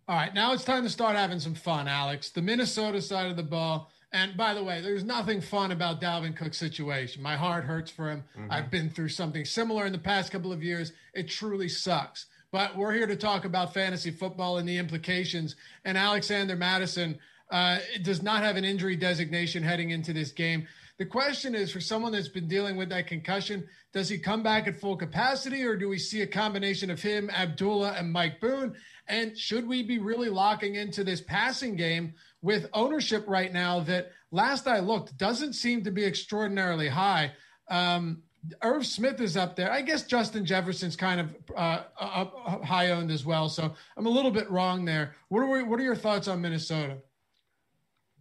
[0.08, 2.30] All right, now it's time to start having some fun, Alex.
[2.32, 3.92] The Minnesota side of the ball.
[4.12, 7.22] And by the way, there's nothing fun about Dalvin Cook's situation.
[7.22, 8.24] My heart hurts for him.
[8.38, 8.52] Mm-hmm.
[8.52, 10.94] I've been through something similar in the past couple of years.
[11.14, 12.26] It truly sucks.
[12.52, 15.56] But we're here to talk about fantasy football and the implications.
[15.86, 17.20] And Alexander Mattison
[17.52, 20.68] uh, does not have an injury designation heading into this game.
[20.98, 24.68] The question is for someone that's been dealing with that concussion, does he come back
[24.68, 28.76] at full capacity or do we see a combination of him, Abdullah, and Mike Boone?
[29.08, 34.12] And should we be really locking into this passing game with ownership right now that
[34.32, 37.32] last I looked doesn't seem to be extraordinarily high?
[37.70, 38.24] Um,
[38.62, 39.72] Irv Smith is up there.
[39.72, 42.26] I guess Justin Jefferson's kind of uh, uh,
[42.64, 43.50] high owned as well.
[43.50, 45.16] So I'm a little bit wrong there.
[45.28, 46.98] What are we, what are your thoughts on Minnesota?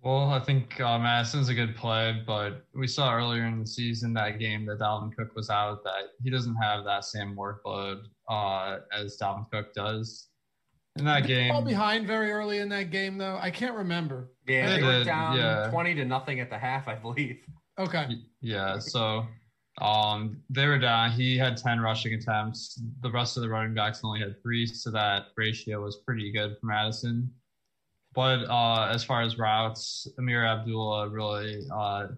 [0.02, 4.12] Well, I think uh, Mattison's a good play, but we saw earlier in the season
[4.14, 8.78] that game that Dalvin Cook was out that he doesn't have that same workload uh,
[8.92, 10.28] as Dalvin Cook does.
[10.98, 13.38] In that did game, fall behind very early in that game though.
[13.40, 14.30] I can't remember.
[14.46, 15.70] Yeah, they, they were down yeah.
[15.70, 17.38] twenty to nothing at the half, I believe.
[17.78, 18.08] Okay.
[18.40, 19.24] Yeah, so
[19.80, 21.12] um, they were down.
[21.12, 22.80] He had 10 rushing attempts.
[23.00, 26.56] The rest of the running backs only had three, so that ratio was pretty good
[26.58, 27.30] for Mattison.
[28.14, 32.08] But uh, as far as routes, Ameer Abdullah really uh,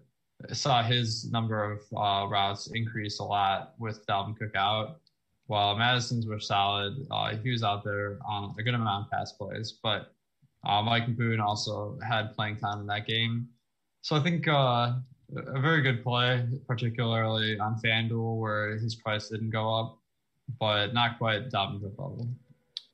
[0.53, 5.01] saw his number of uh, routes increase a lot with Dalvin Cook out.
[5.51, 9.33] While Mattison's were solid, uh, he was out there on a good amount of pass
[9.33, 9.81] plays.
[9.83, 10.13] But
[10.65, 13.49] uh, Mike Boone also had playing time in that game.
[14.03, 14.93] So I think uh,
[15.35, 19.99] a very good play, particularly on FanDuel where his price didn't go up,
[20.61, 22.29] but not quite Cook level.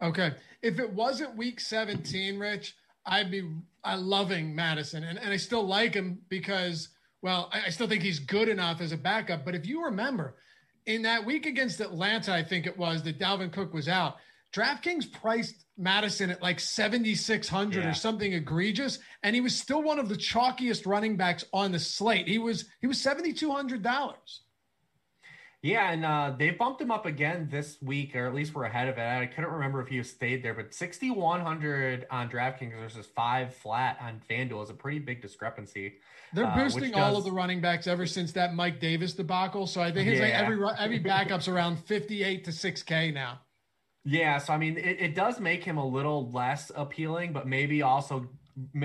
[0.01, 0.33] Okay.
[0.63, 3.51] If it wasn't week 17, Rich, I'd be
[3.85, 5.05] I loving Madison.
[5.05, 6.89] And, and I still like him because,
[7.21, 9.45] well, I, I still think he's good enough as a backup.
[9.45, 10.37] But if you remember,
[10.87, 14.17] in that week against Atlanta, I think it was that Dalvin Cook was out.
[14.53, 17.91] DraftKings priced Mattison at like 7,600 yeah.
[17.91, 18.99] or something egregious.
[19.23, 22.29] And he was still one of the chalkiest running backs on the slate.
[22.29, 24.15] He was, he was $7,200.
[25.67, 28.89] Yeah, and uh, they bumped him up again this week, or at least we're ahead
[28.89, 29.01] of it.
[29.01, 34.21] I couldn't remember if he stayed there, but 6,100 on DraftKings versus five flat on
[34.31, 35.95] FanDuel is a pretty big discrepancy.
[36.33, 37.05] They're uh, boosting uh, does...
[37.05, 39.67] all of the running backs ever since that Mike Davis debacle.
[39.67, 40.27] So I think it's yeah.
[40.27, 43.41] like every every backup's around 58 to 6K now.
[44.05, 47.83] Yeah, so I mean, it, it does make him a little less appealing, but maybe
[47.83, 48.29] also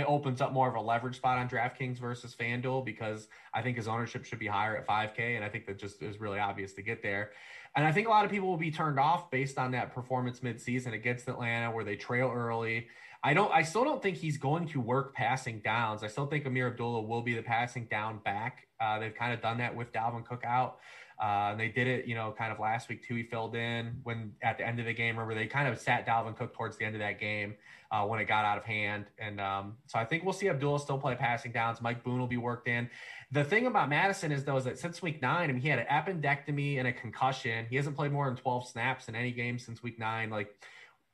[0.06, 3.88] opens up more of a leverage spot on DraftKings versus FanDuel because I think his
[3.88, 6.82] ownership should be higher at 5K, and I think that just is really obvious to
[6.82, 7.32] get there.
[7.76, 10.42] And I think a lot of people will be turned off based on that performance
[10.42, 12.88] midseason against Atlanta, where they trail early.
[13.24, 13.52] I don't.
[13.52, 16.04] I still don't think he's going to work passing downs.
[16.04, 18.68] I still think Ameer Abdullah will be the passing down back.
[18.80, 20.80] Uh, they've kind of done that with Dalvin Cook out.
[21.22, 23.14] Uh, they did it, you know, kind of last week too.
[23.14, 25.16] He filled in when at the end of the game.
[25.16, 27.54] Remember, they kind of sat Dalvin Cook towards the end of that game
[27.92, 29.06] uh, when it got out of hand.
[29.20, 31.82] And um, so I think we'll see Abdullah still play passing downs.
[31.82, 32.90] Mike Boone will be worked in.
[33.32, 35.80] The thing about Mattison is though is that since week nine, I mean, he had
[35.80, 37.66] an appendectomy and a concussion.
[37.70, 40.30] He hasn't played more than 12 snaps in any game since week nine.
[40.30, 40.56] Like,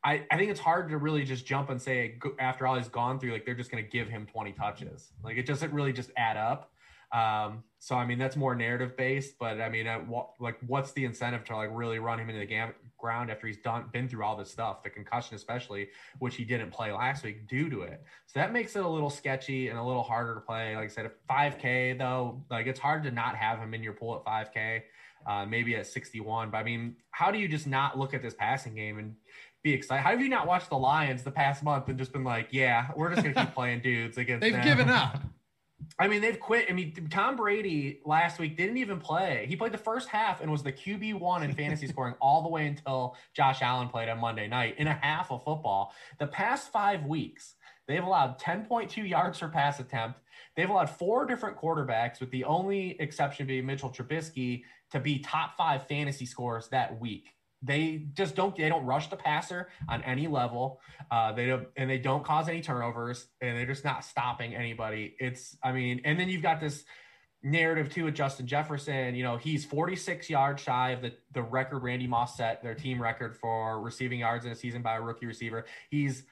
[0.04, 3.20] I, I think it's hard to really just jump and say after all he's gone
[3.20, 5.12] through, like they're just going to give him 20 touches.
[5.24, 6.72] Like it doesn't really just add up.
[7.12, 11.06] Um, so I mean that's more narrative based, but I mean, what, like what's the
[11.06, 14.24] incentive to like really run him into the gam- ground after he's done been through
[14.24, 18.04] all this stuff, the concussion especially, which he didn't play last week due to it.
[18.26, 20.76] So that makes it a little sketchy and a little harder to play.
[20.76, 24.24] Like I said, 5K though, like it's hard to not have him in your pool
[24.26, 24.82] at 5K,
[25.26, 26.50] uh, maybe at 61.
[26.50, 29.16] But I mean, how do you just not look at this passing game and
[29.68, 30.02] be excited.
[30.02, 32.88] How have you not watched the Lions the past month and just been like, yeah,
[32.96, 34.42] we're just gonna keep playing dudes against?
[34.42, 34.64] They've them.
[34.64, 35.22] given up.
[36.00, 36.68] I mean, they've quit.
[36.70, 39.46] I mean, Tom Brady last week didn't even play.
[39.48, 42.50] He played the first half and was the QB one in fantasy scoring all the
[42.50, 45.94] way until Josh Allen played on Monday night in a half of football.
[46.20, 47.56] The past five weeks,
[47.88, 50.20] they've allowed 10.2 yards per pass attempt.
[50.56, 55.56] They've allowed four different quarterbacks, with the only exception being Mitchell Trubisky, to be top
[55.58, 57.37] five fantasy scores that week.
[57.64, 60.80] They just don't they don't rush the passer on any level.
[61.10, 65.16] Uh, they don't and they don't cause any turnovers, and they're just not stopping anybody.
[65.20, 66.86] It's I mean, and then you've got this
[67.44, 69.16] narrative too with Justin Jefferson.
[69.16, 73.02] You know, he's 46 yards shy of the, the record Randy Moss set, their team
[73.02, 75.66] record for receiving yards in a season by a rookie receiver.
[75.90, 76.24] He's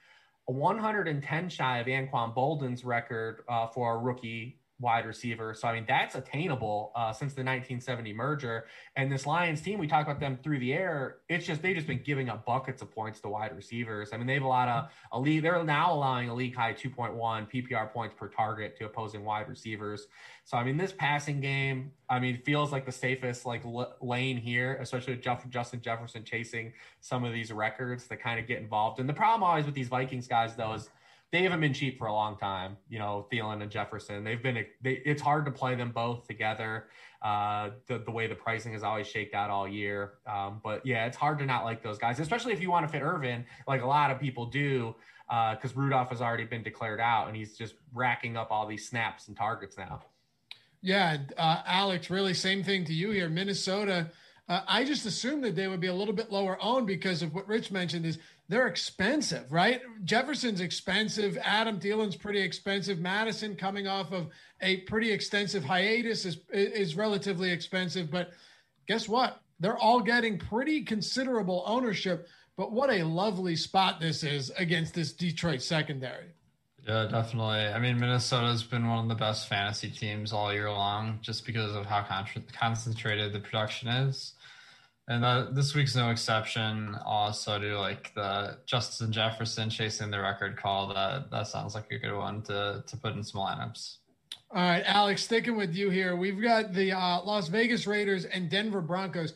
[0.45, 5.53] 110 shy of Anquan Boldin's record uh, for a rookie wide receiver.
[5.53, 8.65] So I mean that's attainable uh, since the 1970 merger.
[8.95, 11.17] And this Lions team, we talk about them through the air.
[11.29, 14.09] It's just they've just been giving up buckets of points to wide receivers.
[14.11, 15.43] I mean they've a lot of a league.
[15.43, 20.07] They're now allowing a league high 2.1 PPR points per target to opposing wide receivers.
[20.43, 24.38] So I mean this passing game, I mean feels like the safest like l- lane
[24.38, 28.59] here, especially with Jeff- Justin Jefferson chasing some of these records that kind of get
[28.59, 28.99] involved.
[28.99, 30.89] And the problem always with these Vikings guys though is
[31.36, 32.78] they haven't been cheap for a long time.
[32.88, 34.24] You know, Thielen and Jefferson.
[34.24, 34.65] They've been.
[34.82, 36.86] They, it's hard to play them both together.
[37.21, 40.13] Uh, the the way the pricing is always shaked out all year.
[40.26, 42.91] Um, but yeah, it's hard to not like those guys, especially if you want to
[42.91, 44.95] fit Irvin, like a lot of people do,
[45.28, 48.88] because uh, Rudolph has already been declared out and he's just racking up all these
[48.88, 50.04] snaps and targets now.
[50.82, 53.28] Yeah, uh, Alex, really same thing to you here.
[53.28, 54.10] Minnesota.
[54.48, 57.34] Uh, I just assumed that they would be a little bit lower owned because of
[57.34, 59.81] what Rich mentioned is they're expensive, right?
[60.03, 61.38] Jefferson's expensive.
[61.43, 62.99] Adam Thielen's pretty expensive.
[62.99, 64.27] Mattison, coming off of
[64.62, 68.12] a pretty extensive hiatus is is relatively expensive.
[68.12, 68.31] But
[68.88, 69.41] guess what?
[69.60, 72.27] They're all getting pretty considerable ownership.
[72.58, 76.27] But what a lovely spot this is against this Detroit secondary.
[76.88, 77.65] Yeah, definitely.
[77.65, 81.75] I mean, Minnesota's been one of the best fantasy teams all year long just because
[81.75, 84.35] of how con- concentrated the production is
[85.08, 86.96] and that, this week's no exception.
[87.06, 92.00] Also, to like the Justin Jefferson chasing the record call, that that sounds like a
[92.00, 93.98] good one to to put in some lineups.
[94.52, 96.15] All right, Alex, sticking with you here.
[96.15, 99.34] We've got the uh, Las Vegas Raiders and Denver Broncos.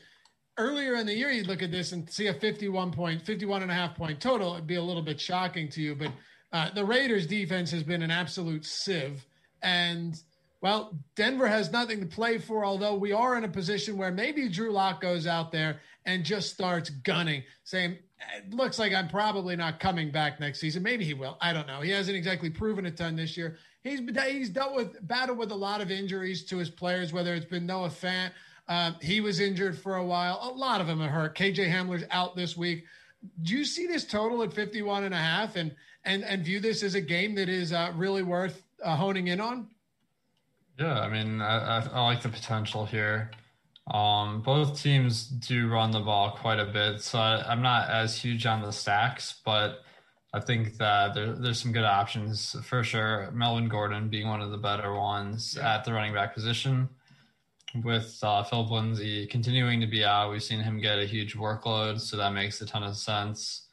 [0.58, 3.72] Earlier in the year, you'd look at this and see a 51 point, 51 and
[3.72, 4.54] a half point total.
[4.54, 6.12] It'd be a little bit shocking to you, but
[6.52, 9.26] uh, the Raiders defense has been an absolute sieve.
[9.62, 10.20] And
[10.62, 14.50] Well, Denver has nothing to play for, although we are in a position where maybe
[14.50, 17.98] Drew Lock goes out there and just starts gunning, saying,
[18.38, 20.84] It looks like I'm probably not coming back next season.
[20.84, 21.38] Maybe he will.
[21.40, 21.80] I don't know.
[21.80, 23.58] He hasn't exactly proven a ton this year.
[23.84, 27.46] He's he's dealt with battled with a lot of injuries to his players, whether it's
[27.46, 28.32] been Noah Fant.
[28.68, 30.40] Um, he was injured for a while.
[30.44, 31.36] A lot of them are hurt.
[31.36, 32.84] KJ Hamler's out this week.
[33.42, 35.74] Do you see this total at 51 and a half and
[36.04, 39.40] and and view this as a game that is uh, really worth uh, honing in
[39.40, 39.68] on?
[40.80, 43.32] Yeah, I mean, I, I, like the potential here.
[43.92, 48.18] Um, both teams do run the ball quite a bit, so I, am not as
[48.18, 49.82] huge on the stacks, but
[50.34, 53.30] I think that there, there's some good options for sure.
[53.34, 55.76] Melvin Gordon being one of the better ones yeah.
[55.76, 56.88] at the running back position.
[57.84, 62.00] With uh, Phillip Lindsay continuing to be out, we've seen him get a huge workload,
[62.00, 63.68] so that makes a ton of sense.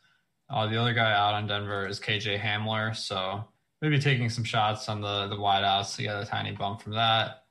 [0.50, 3.44] Uh, the other guy out on Denver is KJ Hamler, so
[3.80, 7.42] maybe taking some shots on the the wideouts to get a tiny bump from that.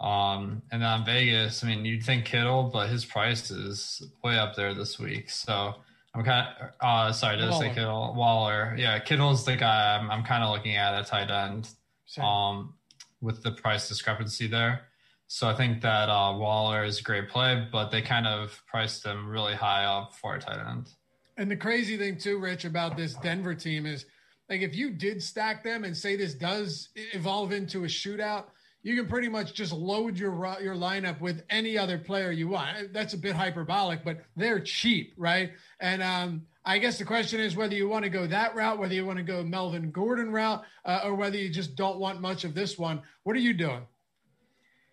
[0.00, 4.38] Um, and then on Vegas, I mean, you'd think Kittle, but his price is way
[4.38, 5.28] up there this week.
[5.28, 5.74] So
[6.14, 8.74] I'm kind of uh, sorry to say Kittle Waller.
[8.78, 11.68] Yeah, Kittle's the guy I'm, I'm kind of looking at at tight end.
[12.20, 12.74] Um,
[13.20, 14.82] with the price discrepancy there.
[15.26, 19.04] So I think that uh, Waller is a great play, but they kind of priced
[19.04, 20.90] him really high up for a tight end.
[21.36, 24.06] And the crazy thing too, Rich, about this Denver team is
[24.50, 28.46] like if you did stack them and say this does evolve into a shootout,
[28.82, 32.92] you can pretty much just load your your lineup with any other player you want.
[32.92, 35.52] That's a bit hyperbolic, but they're cheap, right?
[35.78, 38.94] And um, I guess the question is whether you want to go that route, whether
[38.94, 42.44] you want to go Melvin Gordon route, uh, or whether you just don't want much
[42.44, 43.02] of this one.
[43.22, 43.82] What are you doing?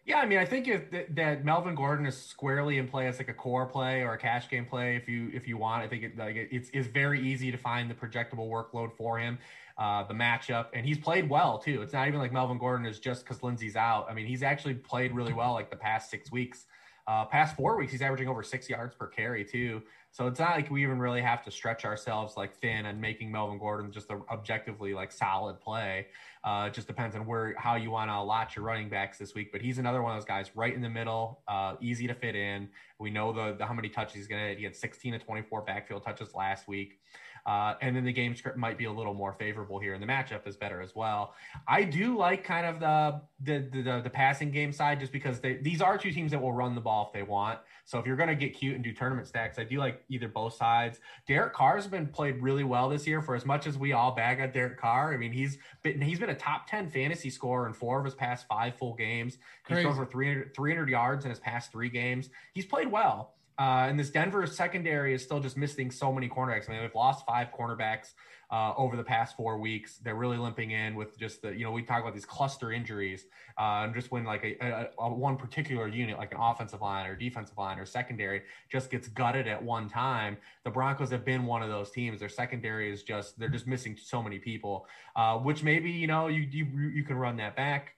[0.07, 3.17] Yeah, I mean, I think if that, that Melvin Gordon is squarely in play as
[3.17, 5.89] like a core play or a cash game play, if you if you want, I
[5.89, 9.37] think it, like it's it's very easy to find the projectable workload for him,
[9.77, 11.81] uh, the matchup, and he's played well too.
[11.81, 14.07] It's not even like Melvin Gordon is just because Lindsay's out.
[14.09, 16.67] I mean, he's actually played really well like the past six weeks.
[17.05, 19.81] Uh, past four weeks, he's averaging over six yards per carry too.
[20.11, 23.31] So it's not like we even really have to stretch ourselves like thin and making
[23.31, 26.07] Melvin Gordon just objectively like solid play.
[26.47, 29.35] Uh, it just depends on where how you want to allot your running backs this
[29.35, 29.51] week.
[29.51, 32.37] But he's another one of those guys right in the middle, uh, easy to fit
[32.37, 32.69] in.
[32.99, 34.51] We know the, the how many touches he's gonna.
[34.51, 34.57] Get.
[34.59, 36.99] He had 16 to 24 backfield touches last week.
[37.45, 40.07] Uh, and then the game script might be a little more favorable here, and the
[40.07, 41.33] matchup is better as well.
[41.67, 45.55] I do like kind of the the the, the passing game side just because they,
[45.55, 47.59] these are two teams that will run the ball if they want.
[47.87, 50.27] So if you're going to get cute and do tournament stacks, I do like either
[50.27, 50.99] both sides.
[51.25, 53.21] Derek Carr's been played really well this year.
[53.21, 56.19] For as much as we all bag at Derek Carr, I mean he's been he's
[56.19, 59.37] been a top ten fantasy scorer in four of his past five full games.
[59.69, 62.29] He's thrown for 300, 300 yards in his past three games.
[62.53, 63.35] He's played well.
[63.59, 66.69] Uh, and this Denver secondary is still just missing so many cornerbacks.
[66.69, 68.13] I mean, they've lost five cornerbacks
[68.51, 69.97] uh, over the past four weeks.
[69.97, 73.25] They're really limping in with just the, you know, we talk about these cluster injuries,
[73.57, 77.07] uh, and just when like a, a, a, one particular unit, like an offensive line
[77.07, 80.37] or defensive line or secondary, just gets gutted at one time.
[80.63, 82.19] The Broncos have been one of those teams.
[82.19, 86.27] Their secondary is just they're just missing so many people, uh, which maybe you know
[86.27, 87.96] you you you can run that back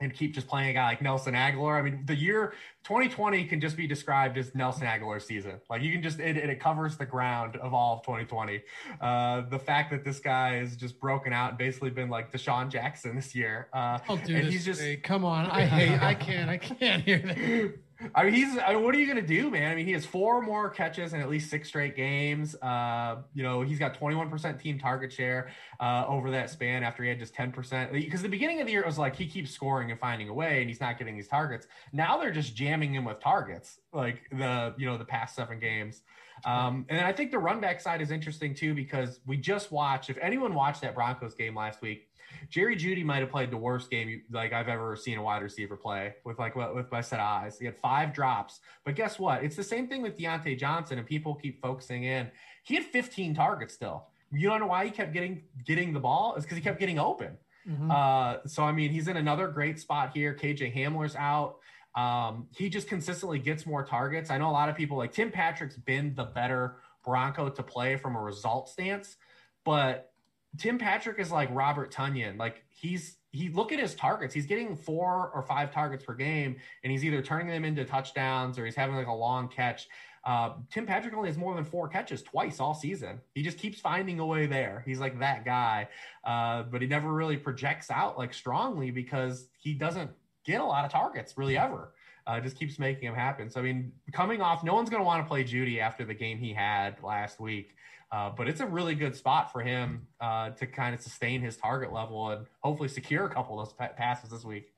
[0.00, 1.78] and keep just playing a guy like Nelson Agholor.
[1.78, 5.60] I mean, the year 2020 can just be described as Nelson Agholor season.
[5.68, 8.62] Like you can just it, it covers the ground of all of 2020.
[9.00, 12.70] Uh, the fact that this guy has just broken out and basically been like DeSean
[12.70, 13.68] Jackson this year.
[13.72, 15.46] Uh, oh, dude, he's just hey, come on.
[15.46, 16.02] I hate.
[16.02, 16.50] I can't.
[16.50, 17.74] I can't hear that.
[18.14, 18.58] I mean, he's.
[18.58, 19.72] I mean, what are you going to do, man?
[19.72, 22.54] I mean, he has four more catches in at least six straight games.
[22.56, 27.08] Uh, you know, he's got 21% team target share uh, over that span after he
[27.08, 27.92] had just 10%.
[27.92, 30.34] Because the beginning of the year, it was like he keeps scoring and finding a
[30.34, 31.66] way, and he's not getting these targets.
[31.92, 36.02] Now they're just jamming him with targets, like the you know the past seven games.
[36.44, 40.10] Um, and I think the run back side is interesting too because we just watched.
[40.10, 42.07] If anyone watched that Broncos game last week,
[42.48, 45.76] Jerry Jeudy might have played the worst game like I've ever seen a wide receiver
[45.76, 47.58] play with like with my set of eyes.
[47.58, 49.44] He had five drops, but guess what?
[49.44, 52.30] It's the same thing with Diontae Johnson, and people keep focusing in.
[52.64, 54.06] He had 15 targets still.
[54.30, 56.34] You don't know why he kept getting getting the ball?
[56.36, 57.38] Is because he kept getting open.
[57.68, 57.90] Mm-hmm.
[57.90, 60.34] Uh, so I mean, he's in another great spot here.
[60.34, 61.56] KJ Hamler's out.
[61.94, 64.30] Um, he just consistently gets more targets.
[64.30, 67.96] I know a lot of people like Tim Patrick's been the better Bronco to play
[67.96, 69.16] from a result stance,
[69.64, 70.07] but
[70.56, 72.38] Tim Patrick is like Robert Tonyan.
[72.38, 74.34] Like he's he look at his targets.
[74.34, 78.58] He's getting four or five targets per game, and he's either turning them into touchdowns
[78.58, 79.88] or he's having like a long catch.
[80.24, 83.20] Uh, Tim Patrick only has more than four catches twice all season.
[83.34, 84.82] He just keeps finding a way there.
[84.86, 85.88] He's like that guy,
[86.24, 90.10] uh, but he never really projects out like strongly because he doesn't
[90.44, 91.92] get a lot of targets really ever.
[92.26, 93.48] Uh, just keeps making him happen.
[93.48, 96.12] So I mean, coming off, no one's going to want to play Jeudy after the
[96.12, 97.74] game he had last week.
[98.10, 101.56] Uh, but it's a really good spot for him uh, to kind of sustain his
[101.56, 104.72] target level and hopefully secure a couple of those passes this week.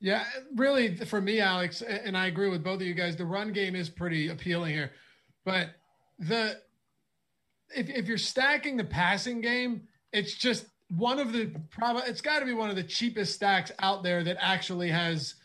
[0.00, 0.24] Yeah,
[0.54, 3.16] really, for me, Alex, and I agree with both of you guys.
[3.16, 4.90] The run game is pretty appealing here,
[5.46, 5.70] but
[6.18, 6.60] the
[7.74, 12.40] if if you're stacking the passing game, it's just one of the probably it's got
[12.40, 15.36] to be one of the cheapest stacks out there that actually has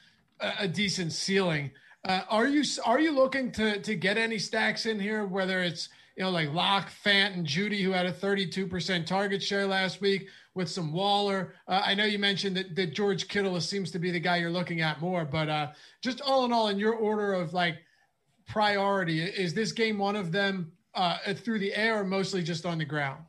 [0.42, 1.72] a, a decent ceiling.
[2.04, 5.26] Uh, are you are you looking to to get any stacks in here?
[5.26, 5.88] Whether it's
[6.20, 10.28] you know like Lock, Fant, and Jeudy, who had a 32% target share last week,
[10.54, 11.54] with some Waller.
[11.66, 14.50] Uh, I know you mentioned that, that George Kittle seems to be the guy you're
[14.52, 15.68] looking at more, but uh,
[16.02, 17.78] just all in all, in your order of like
[18.46, 22.80] priority, is this game one of them uh, through the air or mostly just on
[22.80, 23.24] the ground?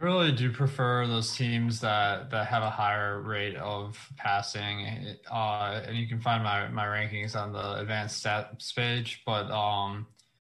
[0.00, 5.82] I really do prefer those teams that that have a higher rate of passing, uh,
[5.86, 9.22] and you can find my my rankings on the advanced stats page.
[9.24, 10.06] But um,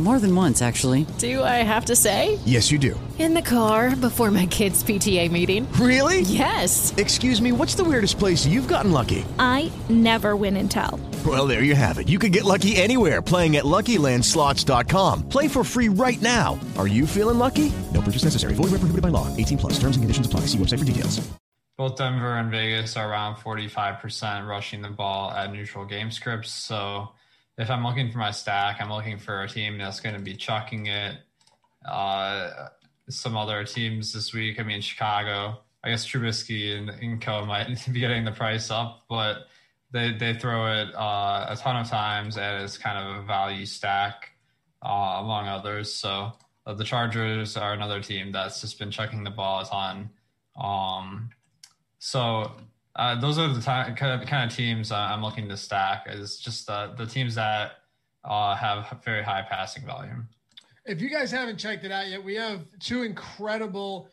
[0.00, 1.04] More than once, actually.
[1.18, 2.38] Do I have to say?
[2.46, 2.98] Yes, you do.
[3.18, 5.70] In the car before my kids' PTA meeting.
[5.72, 6.22] Really?
[6.22, 6.94] Yes.
[6.96, 9.26] Excuse me, what's the weirdest place you've gotten lucky?
[9.38, 10.98] I never win and tell.
[11.26, 12.08] Well, there you have it.
[12.08, 15.28] You can get lucky anywhere playing at LuckyLandSlots.com.
[15.28, 16.58] Play for free right now.
[16.78, 17.70] Are you feeling lucky?
[17.92, 18.54] No purchase necessary.
[18.54, 19.28] Void where prohibited by law.
[19.36, 19.74] 18 plus.
[19.74, 20.46] Terms and conditions apply.
[20.46, 21.20] See website for details.
[21.76, 26.50] Both Denver and Vegas are around 45% rushing the ball at neutral game scripts.
[26.50, 27.10] So
[27.60, 30.34] if I'm looking for my stack, I'm looking for a team that's going to be
[30.34, 31.18] chucking it.
[31.86, 32.68] Uh,
[33.10, 37.68] some other teams this week, I mean, Chicago, I guess Trubisky and, and Co might
[37.92, 39.48] be getting the price up, but
[39.92, 43.66] they, they throw it uh, a ton of times and it's kind of a value
[43.66, 44.30] stack
[44.82, 45.92] uh, among others.
[45.92, 46.32] So
[46.66, 50.10] uh, the Chargers are another team that's just been chucking the ball a ton.
[50.58, 51.28] Um,
[51.98, 52.52] so
[53.00, 56.04] uh, those are the kind of, kind of teams I'm looking to stack.
[56.06, 57.78] Is just the the teams that
[58.24, 60.28] uh, have very high passing volume.
[60.84, 64.10] If you guys haven't checked it out yet, we have two incredible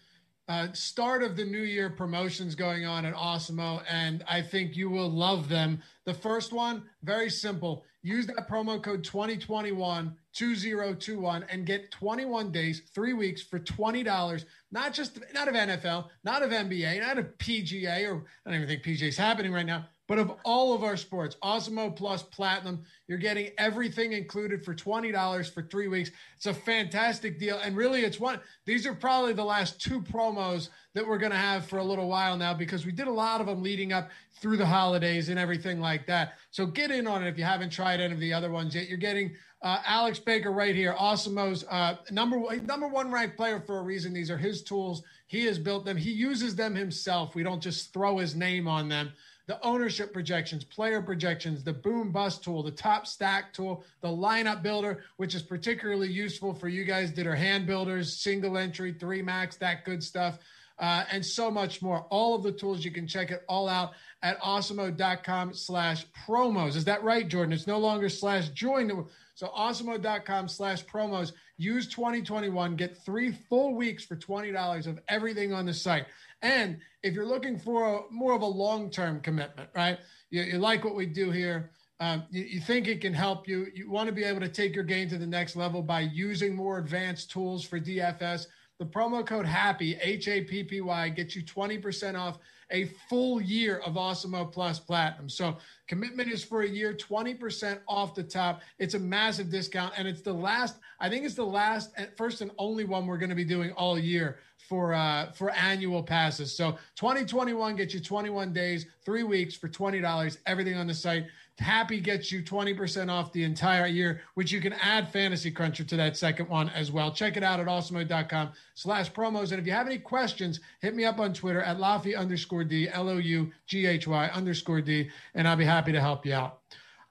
[0.47, 4.89] uh, start of the new year promotions going on at Awesemo, and I think you
[4.89, 5.81] will love them.
[6.05, 7.83] The first one, very simple.
[8.03, 14.45] Use that promo code 2021 2021 and get 21 days, three weeks for $20.
[14.71, 18.67] Not just, not of NFL, not of NBA, not of PGA, or I don't even
[18.67, 21.35] think PGA is happening right now, but of all of our sports.
[21.43, 22.83] Awesemo Plus Platinum.
[23.07, 26.11] You're getting everything included for $20 for three weeks.
[26.35, 27.59] It's a fantastic deal.
[27.63, 31.37] And really, it's one, these are probably the last two promos that we're going to
[31.37, 34.09] have for a little while now because we did a lot of them leading up
[34.39, 36.37] through the holidays and everything like that.
[36.51, 38.87] So get in on it if you haven't tried any of the other ones yet.
[38.87, 43.79] You're getting uh, Alex Baker right here, Awesemo's uh, number number one ranked player for
[43.79, 44.13] a reason.
[44.13, 45.01] These are his tools.
[45.25, 45.97] He has built them.
[45.97, 47.33] He uses them himself.
[47.33, 49.11] We don't just throw his name on them.
[49.47, 54.61] The ownership projections, player projections, the boom bust tool, the top stack tool, the lineup
[54.61, 59.21] builder, which is particularly useful for you guys that are hand builders, single entry, three
[59.21, 60.37] max, that good stuff.
[60.79, 62.05] Uh, and so much more.
[62.09, 66.75] All of the tools you can check it all out at awesemo.com slash promos.
[66.75, 67.53] Is that right, Jordan?
[67.53, 69.07] It's no longer slash join.
[69.33, 71.31] So awesemo.com slash promos.
[71.57, 72.75] Use 2021.
[72.75, 76.05] Get three full weeks for $20 of everything on the site.
[76.41, 79.97] And if you're looking for a, more of a long-term commitment, right?
[80.29, 81.71] You, you, like what we do here.
[81.99, 83.67] Um, you, you think it can help you.
[83.73, 86.55] You want to be able to take your game to the next level by using
[86.55, 88.45] more advanced tools for DFS.
[88.79, 92.37] The promo code HAPPY, H A P P Y, gets you 20% off
[92.69, 95.29] a full year of Awesemo Plus Platinum.
[95.29, 95.57] So
[95.87, 98.61] commitment is for a year, 20% off the top.
[98.77, 99.93] It's a massive discount.
[99.97, 103.29] And it's the last, I think it's the last, first and only one we're going
[103.29, 104.37] to be doing all year
[104.67, 106.55] for uh, for annual passes.
[106.55, 111.25] So 2021 gets you 21 days, three weeks for $20, everything on the site.
[111.59, 115.95] Happy gets you 20% off the entire year, which you can add Fantasy Cruncher to
[115.95, 117.11] that second one as well.
[117.11, 119.51] Check it out at awesemo.com slash promos.
[119.51, 122.87] And if you have any questions, hit me up on Twitter at Loughy underscore D,
[122.89, 126.35] L O U G H Y underscore D, and I'll be happy to help you
[126.35, 126.59] out.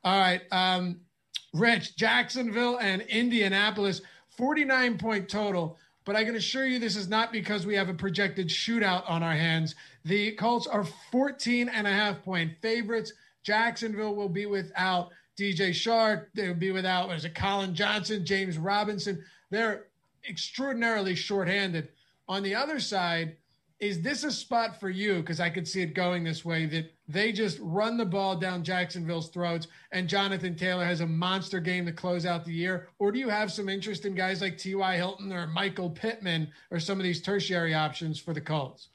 [0.04, 0.42] All right.
[0.52, 1.00] Um,
[1.52, 4.02] Rich, Jacksonville and Indianapolis,
[4.36, 5.78] 49 point total.
[6.06, 9.24] But I can assure you this is not because we have a projected shootout on
[9.24, 9.74] our hands.
[10.04, 13.12] The Colts are 14 and a half point favorites.
[13.42, 16.26] Jacksonville will be without DJ Chark.
[16.32, 19.22] They'll be without, what is it, Colin Johnson, James Robinson.
[19.50, 19.86] They're
[20.28, 21.88] extraordinarily shorthanded.
[22.28, 23.36] On the other side,
[23.78, 25.16] is this a spot for you?
[25.16, 28.64] Because I could see it going this way that they just run the ball down
[28.64, 32.88] Jacksonville's throats and Jonathan Taylor has a monster game to close out the year?
[32.98, 34.96] Or do you have some interest in guys like T.Y.
[34.96, 38.88] Hilton or Michael Pittman or some of these tertiary options for the Colts?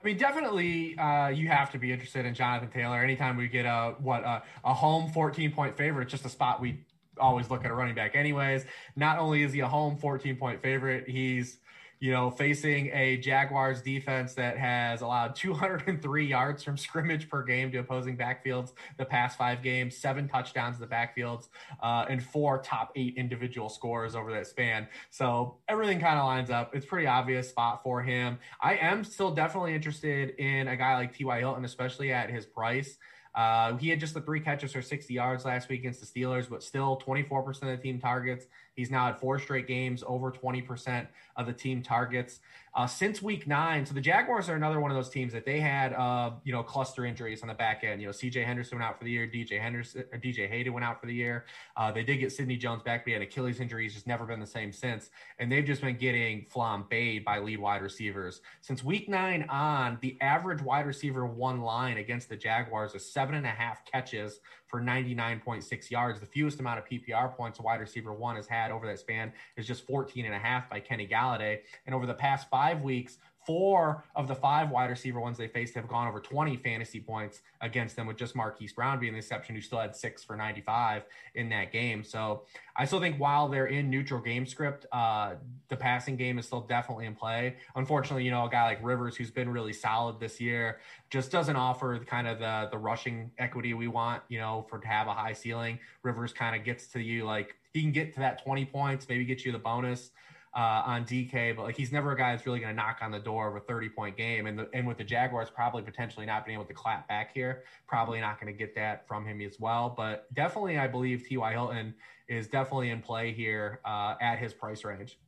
[0.00, 3.02] I mean, definitely, uh, you have to be interested in Jonathan Taylor.
[3.02, 6.84] Anytime we get a what uh, a home 14 point favorite, just a spot we
[7.18, 8.64] always look at a running back anyways.
[8.96, 11.58] Not only is he a home 14 point favorite, he's
[12.00, 17.70] you know, facing a Jaguars defense that has allowed 203 yards from scrimmage per game
[17.70, 21.48] to opposing backfields the past five games, seven touchdowns in the backfields,
[21.82, 24.88] uh, and four top eight individual scores over that span.
[25.10, 26.74] So everything kind of lines up.
[26.74, 28.38] It's pretty obvious spot for him.
[28.62, 31.38] I am still definitely interested in a guy like T.Y.
[31.38, 32.96] Hilton, especially at his price.
[33.34, 36.48] Uh, he had just the three catches for 60 yards last week against the Steelers,
[36.48, 38.46] but still 24% of the team targets.
[38.74, 41.06] He's now at four straight games, over 20%
[41.36, 42.40] of the team targets
[42.74, 43.84] uh, since week nine.
[43.84, 46.62] So the Jaguars are another one of those teams that they had, uh, you know,
[46.62, 48.00] cluster injuries on the back end.
[48.00, 48.44] You know, C.J.
[48.44, 49.58] Henderson went out for the year, D.J.
[49.58, 50.46] Henderson, or D.J.
[50.46, 51.46] Hayden went out for the year.
[51.76, 53.84] Uh, they did get Sidney Jones back, but he had Achilles injury.
[53.84, 55.10] He's just never been the same since.
[55.38, 59.98] And they've just been getting flambéed by lead wide receivers since week nine on.
[60.00, 64.40] The average wide receiver one line against the Jaguars is seven and a half catches
[64.70, 66.20] for 99.6 yards.
[66.20, 69.32] The fewest amount of PPR points a wide receiver one has had over that span
[69.56, 71.58] is just 14 and a half by Kenny Golladay.
[71.86, 75.74] And over the past five weeks, four of the five wide receiver ones they faced
[75.74, 79.54] have gone over 20 fantasy points against them, with just Marquise Brown being the exception,
[79.54, 82.04] who still had six for 95 in that game.
[82.04, 82.42] So
[82.76, 85.34] I still think while they're in neutral game script, uh,
[85.68, 87.56] the passing game is still definitely in play.
[87.76, 91.56] Unfortunately, you know, a guy like Rivers, who's been really solid this year, just doesn't
[91.56, 95.14] offer kind of the the rushing equity we want, you know, for to have a
[95.14, 95.78] high ceiling.
[96.02, 99.24] Rivers kind of gets to you like he can get to that 20 points, maybe
[99.24, 100.10] get you the bonus
[100.54, 103.12] uh, on DK, but like he's never a guy that's really going to knock on
[103.12, 104.46] the door of a 30 point game.
[104.46, 107.62] And the, and with the Jaguars probably potentially not being able to clap back here,
[107.86, 109.94] probably not going to get that from him as well.
[109.96, 111.52] But definitely, I believe T.Y.
[111.52, 111.94] Hilton
[112.28, 115.18] is definitely in play here uh, at his price range.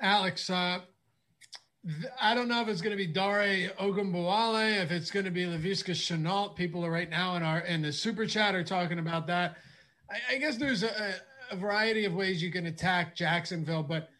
[0.00, 0.80] Alex, uh,
[2.20, 5.46] I don't know if it's going to be Dare Ogunbowale, if it's going to be
[5.46, 6.54] Laviska Shenault.
[6.54, 9.56] People are right now in our in the super chat are talking about that.
[10.08, 11.14] I, I guess there's a,
[11.50, 14.10] a variety of ways you can attack Jacksonville, but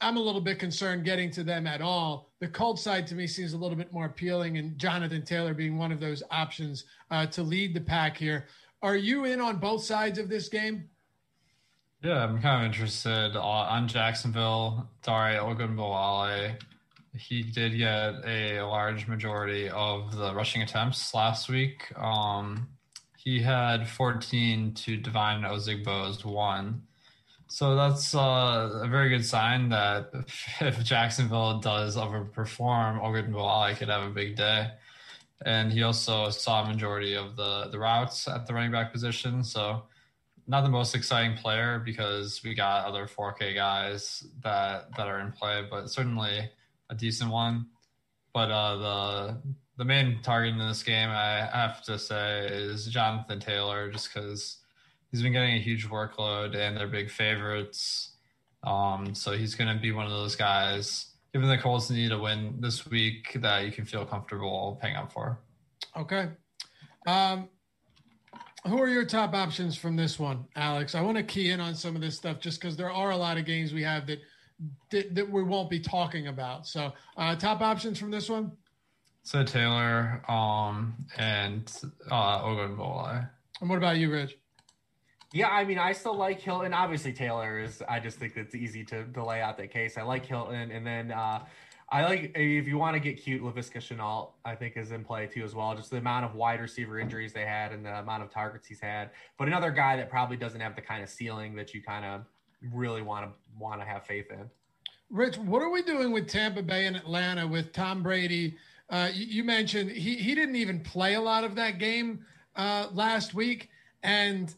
[0.00, 2.30] I'm a little bit concerned getting to them at all.
[2.40, 5.76] The Colts side to me seems a little bit more appealing, and Jonathan Taylor being
[5.76, 8.46] one of those options uh, to lead the pack here.
[8.80, 10.88] Are you in on both sides of this game?
[12.02, 14.88] Yeah, I'm kind of interested on Jacksonville.
[15.02, 16.54] Dare Ogunbowale.
[17.16, 21.92] He did get a large majority of the rushing attempts last week.
[21.98, 22.68] Um,
[23.16, 26.82] he had 14 to Devine Ozigbo's one.
[27.48, 30.10] So that's uh, a very good sign that
[30.60, 34.70] if Jacksonville does overperform, Ogden Ogunbowale could have a big day.
[35.44, 39.44] And he also saw a majority of the, the routes at the running back position.
[39.44, 39.84] So
[40.46, 45.30] not the most exciting player because we got other 4K guys that that are in
[45.32, 46.50] play, but certainly
[46.90, 47.66] a decent one.
[48.32, 49.42] But uh, the
[49.76, 54.56] the main target in this game, I have to say, is Jonathan Taylor, just because
[55.10, 58.12] he's been getting a huge workload and they're big favorites.
[58.64, 62.18] Um, so he's going to be one of those guys, given the Colts need a
[62.18, 65.38] win this week, that you can feel comfortable paying up for.
[65.96, 66.30] Okay.
[67.06, 67.48] Um,
[68.66, 70.94] who are your top options from this one, Alex?
[70.94, 73.16] I want to key in on some of this stuff just because there are a
[73.16, 74.18] lot of games we have that,
[74.90, 76.66] that, that we won't be talking about.
[76.66, 78.52] So, uh, top options from this one.
[79.22, 81.70] So Taylor, um, and
[82.10, 83.28] uh, Ogunbowale.
[83.60, 84.36] And what about you, Rich?
[85.32, 86.72] Yeah, I mean, I still like Hilton.
[86.72, 87.82] Obviously, Taylor is.
[87.88, 89.98] I just think it's easy to, to lay out that case.
[89.98, 91.44] I like Hilton, and then uh,
[91.90, 95.26] I like if you want to get cute, Laviska Shenault, I think is in play
[95.26, 95.74] too as well.
[95.74, 98.80] Just the amount of wide receiver injuries they had and the amount of targets he's
[98.80, 99.10] had.
[99.38, 102.24] But another guy that probably doesn't have the kind of ceiling that you kind of
[102.72, 104.50] really want to want to have faith in.
[105.10, 108.56] Rich, what are we doing with Tampa Bay and Atlanta with Tom Brady?
[108.90, 112.24] Uh, you, you, mentioned he he didn't even play a lot of that game
[112.56, 113.70] uh, last week,
[114.02, 114.54] and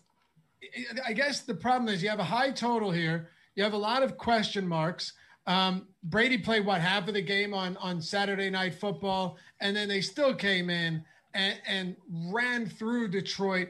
[1.07, 3.31] I guess the problem is you have a high total here.
[3.55, 5.15] You have a lot of question marks.
[5.47, 9.89] Um, Brady played what half of the game on on Saturday Night Football, and then
[9.89, 11.05] they still came in
[11.35, 13.69] and, and ran through Detroit.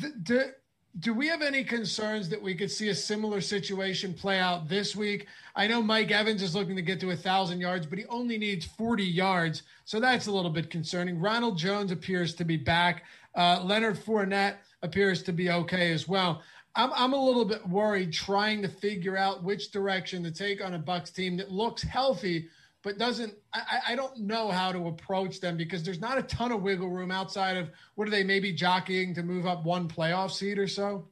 [0.00, 0.54] The, the,
[0.98, 4.96] do we have any concerns that we could see a similar situation play out this
[4.96, 5.26] week?
[5.54, 8.38] I know Mike Evans is looking to get to a thousand yards, but he only
[8.38, 11.20] needs 40 yards, so that's a little bit concerning.
[11.20, 13.04] Ronald Jones appears to be back.
[13.34, 14.56] Uh, Leonard Fournette
[14.86, 16.42] appears to be okay as well.
[16.74, 20.74] I'm, I'm a little bit worried trying to figure out which direction to take on
[20.74, 22.48] a Bucks team that looks healthy,
[22.82, 23.34] but doesn't.
[23.52, 26.90] I, I don't know how to approach them because there's not a ton of wiggle
[26.90, 30.68] room outside of what are they maybe jockeying to move up one playoff seed or
[30.68, 31.08] so.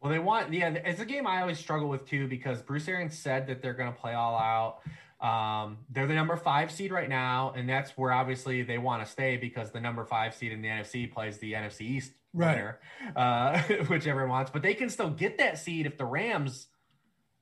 [0.00, 0.68] Well, they want yeah.
[0.68, 3.92] It's a game I always struggle with too because Bruce Arians said that they're going
[3.92, 4.80] to play all out.
[5.20, 9.10] Um, they're the number five seed right now, and that's where obviously they want to
[9.10, 12.74] stay because the number five seed in the NFC plays the NFC East Right.
[13.16, 14.50] uh, which everyone wants.
[14.50, 16.68] But they can still get that seed if the Rams,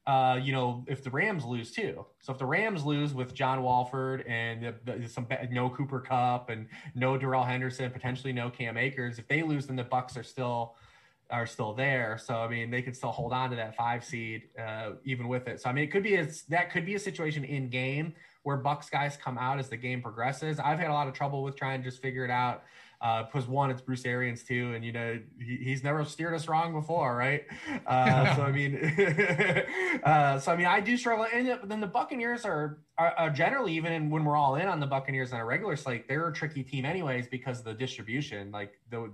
[0.06, 2.06] uh, you know, if the Rams lose too.
[2.20, 6.50] So if the Rams lose with John Wolford and the, the, some no Cooper Kupp
[6.50, 10.22] and no Darrell Henderson, potentially no Cam Akers, if they lose, then the Bucks are
[10.22, 10.76] still
[11.30, 12.16] are still there.
[12.16, 15.46] So I mean, they can still hold on to that five seed uh, even with
[15.46, 15.60] it.
[15.60, 18.14] So I mean, it could be a, that could be a situation in game
[18.44, 20.58] where Bucks guys come out as the game progresses.
[20.58, 22.62] I've had a lot of trouble with trying to just figure it out
[23.00, 26.48] because uh, one, it's Bruce Arians too, and you know he, he's never steered us
[26.48, 27.44] wrong before, right?
[27.86, 28.76] Uh, so I mean,
[30.04, 31.26] uh, so I mean, I do struggle.
[31.32, 34.86] And then the Buccaneers are, are, are generally even when we're all in on the
[34.86, 38.50] Buccaneers on a regular slate, they're a tricky team anyways because of the distribution.
[38.50, 39.10] Like the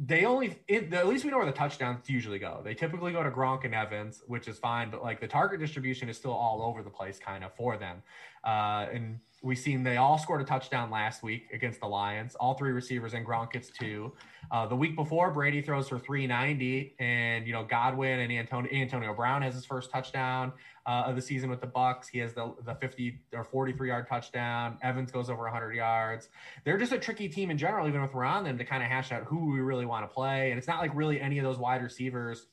[0.00, 2.60] they only it, at least we know where the touchdowns usually go.
[2.64, 6.08] They typically go to Gronk and Evans, which is fine, but like the target distribution
[6.08, 8.02] is still all over the place, kind of for them.
[8.44, 12.34] Uh, and we've seen they all scored a touchdown last week against the Lions.
[12.34, 14.12] All three receivers and Gronk gets two.
[14.50, 19.14] Uh, the week before, Brady throws for 390, and you know Godwin and Antonio, Antonio
[19.14, 20.52] Brown has his first touchdown
[20.86, 22.08] uh, of the season with the Bucks.
[22.08, 24.78] He has the the 50 or 43 yard touchdown.
[24.82, 26.28] Evans goes over 100 yards.
[26.64, 28.88] They're just a tricky team in general, even with we're on them to kind of
[28.88, 30.50] hash out who we really want to play.
[30.50, 32.46] And it's not like really any of those wide receivers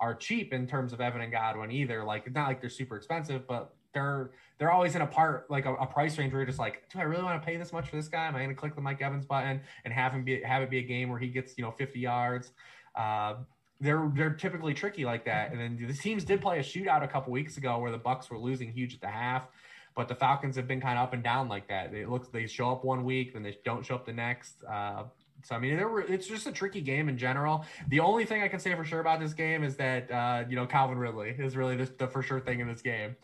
[0.00, 2.04] are cheap in terms of Evan and Godwin either.
[2.04, 5.66] Like it's not like they're super expensive, but they're they're always in a part like
[5.66, 7.72] a, a, price range where you're just like, do I really want to pay this
[7.72, 8.26] much for this guy?
[8.26, 10.70] Am I going to click the Mike Evans button and have him be have it
[10.70, 12.52] be a game where he gets you know 50 yards?
[12.94, 13.34] Uh,
[13.82, 15.50] they're they're typically tricky like that.
[15.50, 18.30] And then the teams did play a shootout a couple weeks ago where the Bucks
[18.30, 19.48] were losing huge at the half,
[19.96, 21.92] but the Falcons have been kind of up and down like that.
[21.92, 24.62] It looks they show up one week, then they don't show up the next.
[24.64, 25.04] Uh,
[25.42, 27.64] so I mean, were, it's just a tricky game in general.
[27.88, 30.54] The only thing I can say for sure about this game is that uh, you
[30.54, 33.16] know Calvin Ridley is really the, the for sure thing in this game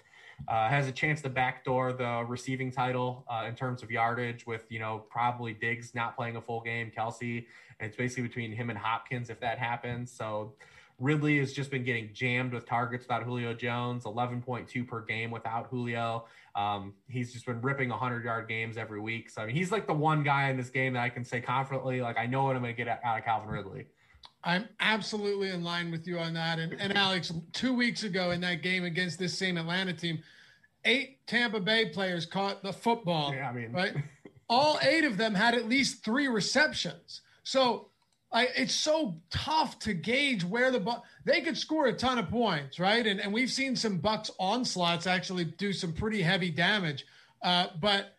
[0.47, 4.63] uh, has a chance to backdoor the receiving title uh, in terms of yardage with,
[4.69, 7.47] you know, probably Diggs not playing a full game, Kelce.
[7.81, 10.11] And it's basically between him and Hopkins if that happens.
[10.11, 10.55] So
[10.99, 15.69] Ridley has just been getting jammed with targets without Julio Jones, 11.2 per game without
[15.69, 16.25] Julio.
[16.57, 19.31] Um, he's just been ripping 100 yard games every week.
[19.31, 21.41] So, I mean, he's like the one guy in this game that I can say
[21.41, 23.87] confidently, like, I know what I'm going to get out of Calvin Ridley.
[24.43, 26.59] I'm absolutely in line with you on that.
[26.59, 30.21] And, and Alex, two weeks ago in that game against this same Atlanta team,
[30.85, 33.33] eight Tampa Bay players caught the football.
[33.33, 33.95] Yeah, I mean, right?
[34.49, 37.21] All eight of them had at least three receptions.
[37.49, 37.87] So
[38.31, 42.29] I, it's so tough to gauge where the buck they could score a ton of
[42.29, 43.07] points, right?
[43.07, 47.07] And and we've seen some Bucks onslaughts actually do some pretty heavy damage.
[47.41, 48.19] Uh, but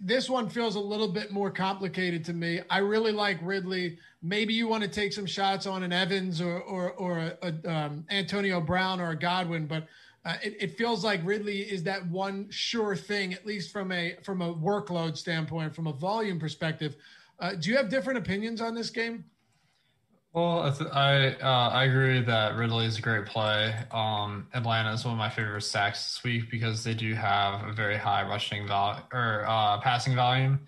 [0.00, 2.62] this one feels a little bit more complicated to me.
[2.70, 3.98] I really like Ridley.
[4.22, 7.70] Maybe you want to take some shots on an Evans or or, or a, a
[7.70, 9.86] um, Antonio Brown or a Godwin, but
[10.24, 14.16] uh, it, it, feels like Ridley is that one sure thing, at least from a
[14.22, 16.96] from a workload standpoint, from a volume perspective.
[17.38, 19.24] Uh, do you have different opinions on this game?
[20.34, 23.72] Well, I th- I, uh, I, agree that Ridley is a great play.
[23.92, 27.72] Um, Atlanta is one of my favorite stacks this week because they do have a
[27.72, 30.58] very high rushing volume or uh, passing volume.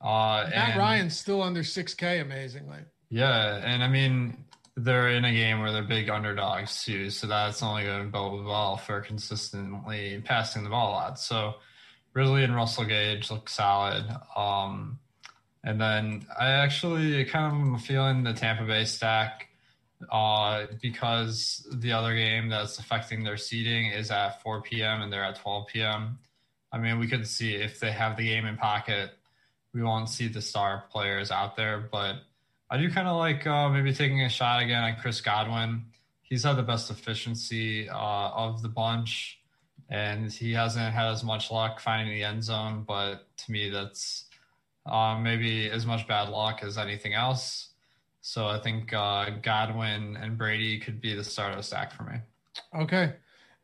[0.00, 2.78] Uh, Matt and, Ryan's still under 6K, amazingly.
[3.10, 4.42] Yeah, and I mean
[4.76, 8.44] they're in a game where they're big underdogs too, so that's only going to bode
[8.46, 11.18] well for consistently passing the ball a lot.
[11.20, 11.56] So
[12.14, 14.04] Ridley and Russell Gage look solid.
[14.34, 14.98] Um,
[15.64, 19.48] and then I actually kind of am feeling the Tampa Bay stack
[20.12, 25.00] uh, because the other game that's affecting their seating is at 4 p.m.
[25.00, 26.18] and they're at 12 p.m.
[26.70, 29.10] I mean, we could see if they have the game in pocket,
[29.72, 32.16] we won't see the star players out there, but
[32.70, 35.84] I do kind of like uh, maybe taking a shot again on Chris Godwin.
[36.22, 39.40] He's had the best efficiency uh, of the bunch,
[39.88, 42.84] and he hasn't had as much luck finding the end zone.
[42.86, 44.23] But to me, that's
[44.86, 47.70] uh, maybe as much bad luck as anything else.
[48.20, 52.04] So I think uh, Godwin and Brady could be the start of the stack for
[52.04, 52.16] me.
[52.74, 53.14] Okay.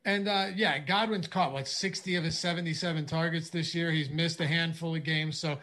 [0.05, 3.91] And uh, yeah, Godwin's caught like 60 of his 77 targets this year.
[3.91, 5.39] He's missed a handful of games.
[5.39, 5.59] So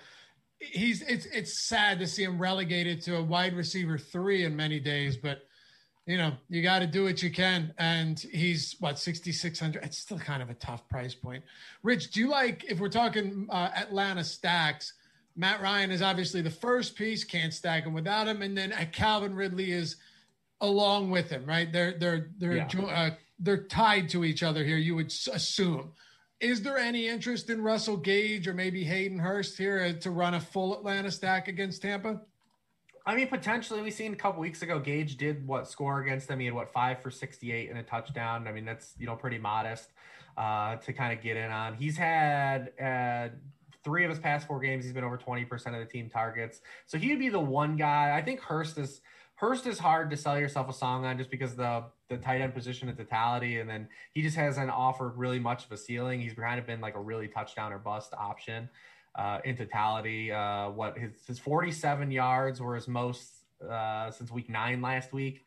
[0.59, 4.79] he's it's it's sad to see him relegated to a wide receiver three in many
[4.79, 5.43] days, but
[6.07, 7.73] you know, you got to do what you can.
[7.77, 9.83] And he's what, 6,600.
[9.83, 11.43] It's still kind of a tough price point.
[11.83, 14.93] Rich, do you like, if we're talking uh, Atlanta stacks,
[15.37, 17.23] Matt Ryan is obviously the first piece.
[17.23, 18.41] Can't stack him without him.
[18.41, 19.97] And then uh, Calvin Ridley is
[20.61, 21.71] along with him, right?
[21.71, 22.81] They're they're they're yeah.
[22.81, 23.09] uh,
[23.39, 24.77] they're tied to each other here.
[24.77, 25.93] You would assume.
[26.39, 30.33] Is there any interest in Russell Gage or maybe Hayden Hurst here uh, to run
[30.33, 32.21] a full Atlanta stack against Tampa?
[33.05, 33.81] I mean, potentially.
[33.81, 36.39] We seen a couple weeks ago, Gage did what score against them.
[36.39, 38.47] He had what five for sixty-eight and a touchdown.
[38.47, 39.91] I mean, that's you know pretty modest
[40.35, 41.75] uh, to kind of get in on.
[41.75, 43.29] He's had uh,
[43.87, 46.59] three of his past four games, he's been over 20% of the team targets.
[46.87, 48.13] So he would be the one guy.
[48.13, 48.99] I think Hurst is
[49.35, 52.53] Hurst is hard to sell yourself a song on just because the the tight end
[52.53, 56.19] position in totality, and then he just hasn't offered really much of a ceiling.
[56.19, 58.67] He's kind of been like a really touchdown or bust option
[59.15, 60.31] uh, in totality.
[60.31, 63.29] Uh, what his his 47 yards were his most
[63.69, 65.45] uh, since week nine last week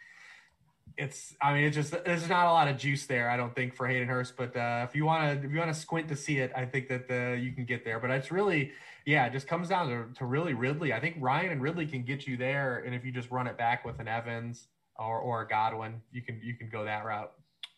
[0.97, 3.75] it's I mean it's just there's not a lot of juice there I don't think
[3.75, 6.17] for Hayden Hurst but uh, if you want to if you want to squint to
[6.17, 8.73] see it I think that uh, you can get there but it's really
[9.07, 12.03] yeah it just comes down to, to really Ridley I think Ryan and Ridley can
[12.03, 14.69] get you there and if you just run it back with an Evans
[14.99, 17.33] or or a Godwin you can you can go that route.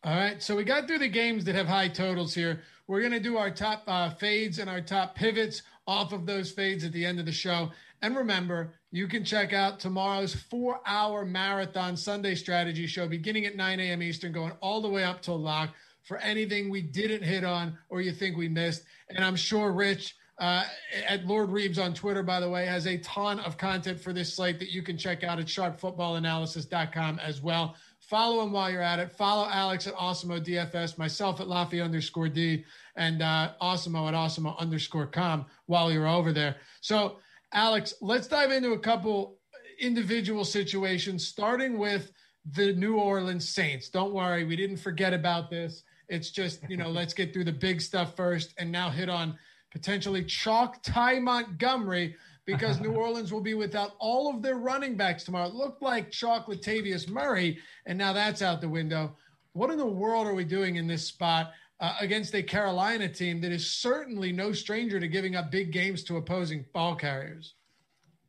[0.04, 2.62] All right, so we got through the games that have high totals here.
[2.88, 6.50] We're going to do our top uh, fades and our top pivots off of those
[6.50, 7.70] fades at the end of the show.
[8.02, 13.56] And remember, you can check out tomorrow's four hour marathon Sunday strategy show beginning at
[13.56, 14.02] 9 a.m.
[14.02, 15.70] Eastern, going all the way up till lock
[16.02, 18.82] for anything we didn't hit on or you think we missed.
[19.08, 20.64] And I'm sure Rich uh,
[21.06, 24.34] at Lord Reebs on Twitter, by the way, has a ton of content for this
[24.34, 27.76] slate that you can check out at sharpfootballanalysis.com as well.
[28.00, 29.12] Follow him while you're at it.
[29.12, 32.64] Follow Alex at Awesemo DFS, myself at Loughy underscore D,
[32.96, 36.56] and uh, Awesemo at Awesemo underscore com while you're over there.
[36.80, 37.18] So,
[37.52, 39.38] Alex, let's dive into a couple
[39.78, 42.12] individual situations, starting with
[42.52, 43.88] the New Orleans Saints.
[43.88, 45.82] Don't worry, we didn't forget about this.
[46.08, 49.38] It's just, you know, let's get through the big stuff first and now hit on
[49.70, 55.24] potentially chalk Ty Montgomery because New Orleans will be without all of their running backs
[55.24, 55.48] tomorrow.
[55.48, 59.16] It looked like chalk Latavius Murray, and now that's out the window.
[59.52, 61.52] What in the world are we doing in this spot?
[61.82, 66.04] Uh, against a Carolina team that is certainly no stranger to giving up big games
[66.04, 67.54] to opposing ball carriers.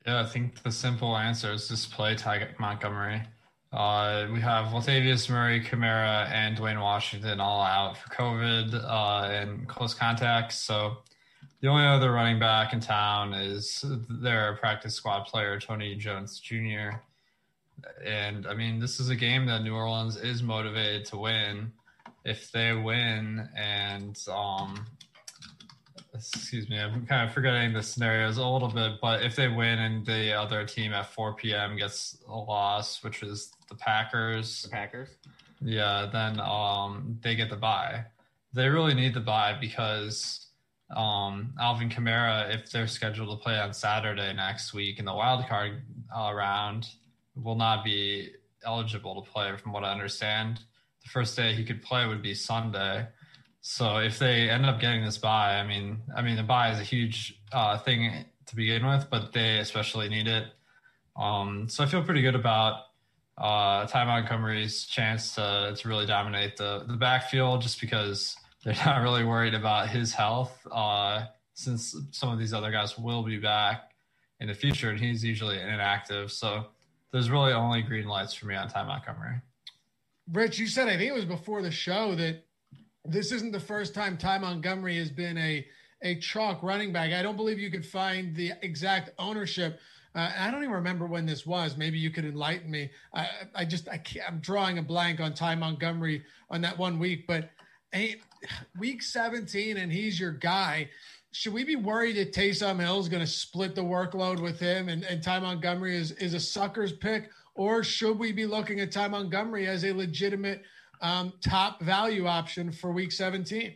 [0.07, 3.21] Yeah, I think the simple answer is just play Ty Montgomery.
[3.71, 9.67] Uh, we have Latavius Murray, Kamara, and Dwayne Washington all out for COVID uh, and
[9.67, 10.57] close contacts.
[10.57, 10.97] So
[11.61, 16.97] the only other running back in town is their practice squad player, Tony Jones Jr.
[18.03, 21.71] And I mean, this is a game that New Orleans is motivated to win
[22.25, 24.85] if they win and um
[26.13, 29.79] excuse me i'm kind of forgetting the scenarios a little bit but if they win
[29.79, 34.63] and the other team at 4 p.m gets a loss which is the packers.
[34.63, 35.09] The packers?
[35.61, 38.05] Yeah then um they get the bye.
[38.53, 40.47] they really need the bye because
[40.95, 45.47] um alvin kamara if they're scheduled to play on saturday next week in the wild
[45.47, 45.81] card
[46.15, 46.87] uh, round
[47.35, 48.29] will not be
[48.63, 50.59] eligible to play from what i understand
[51.03, 53.07] the first day he could play would be Sunday.
[53.61, 56.79] So if they end up getting this bye, I mean, I mean, the bye is
[56.79, 60.47] a huge uh, thing to begin with, but they especially need it.
[61.15, 62.81] Um, so I feel pretty good about
[63.37, 69.01] uh, Ty Montgomery's chance to to really dominate the the backfield, just because they're not
[69.01, 73.91] really worried about his health, uh, since some of these other guys will be back
[74.39, 76.31] in the future, and he's usually inactive.
[76.31, 76.65] So
[77.11, 79.41] there's really only green lights for me on Ty Montgomery.
[80.31, 82.45] Rich, you said I think it was before the show that
[83.05, 85.65] this isn't the first time Ty Montgomery has been a
[86.01, 87.13] a chalk running back.
[87.13, 89.79] I don't believe you could find the exact ownership.
[90.13, 91.77] Uh, I don't even remember when this was.
[91.77, 92.91] Maybe you could enlighten me.
[93.13, 97.25] I, I just I am drawing a blank on Ty Montgomery on that one week,
[97.25, 97.49] but
[97.91, 98.17] hey,
[98.77, 100.89] week 17 and he's your guy.
[101.31, 104.89] Should we be worried that Taysom Hill is going to split the workload with him
[104.89, 107.29] and, and Ty Montgomery is, is a sucker's pick?
[107.55, 110.63] Or should we be looking at Ty Montgomery as a legitimate
[111.01, 113.75] um, top value option for week 17?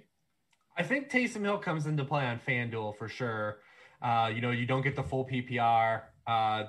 [0.77, 3.59] I think Taysom Hill comes into play on FanDuel for sure.
[4.01, 6.03] Uh, you know, you don't get the full PPR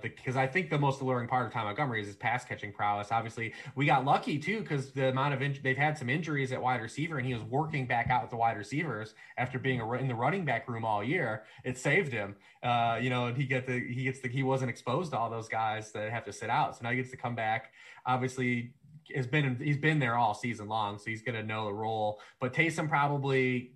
[0.03, 2.73] because uh, I think the most alluring part of Ty Montgomery is his pass catching
[2.73, 3.09] prowess.
[3.11, 6.63] Obviously, we got lucky too because the amount of in- they've had some injuries at
[6.63, 9.93] wide receiver, and he was working back out with the wide receivers after being a,
[9.95, 11.43] in the running back room all year.
[11.65, 14.71] It saved him, uh, you know, and he get the he gets the he wasn't
[14.71, 17.17] exposed to all those guys that have to sit out, so now he gets to
[17.17, 17.73] come back.
[18.07, 18.75] Obviously,
[19.13, 22.21] has been he's been there all season long, so he's going to know the role.
[22.39, 23.73] But Taysom probably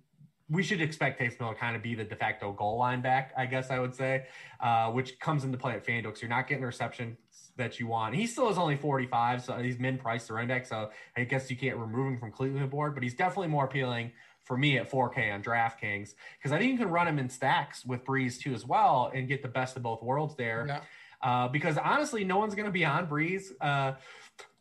[0.49, 3.33] we should expect Taysom Hill to kind of be the de facto goal line back,
[3.37, 4.25] I guess I would say,
[4.59, 7.17] uh, which comes into play at FanDuel because you're not getting receptions
[7.55, 8.15] that you want.
[8.15, 11.49] He still is only 45, so he's min priced to running back, so I guess
[11.49, 14.11] you can't remove him from Cleveland board, but he's definitely more appealing
[14.43, 17.85] for me at 4K on DraftKings because I think you can run him in stacks
[17.85, 20.65] with Brees too as well and get the best of both worlds there.
[20.67, 20.81] Yeah.
[21.21, 23.51] Uh, because honestly, no one's going to be on Brees.
[23.61, 23.93] Uh,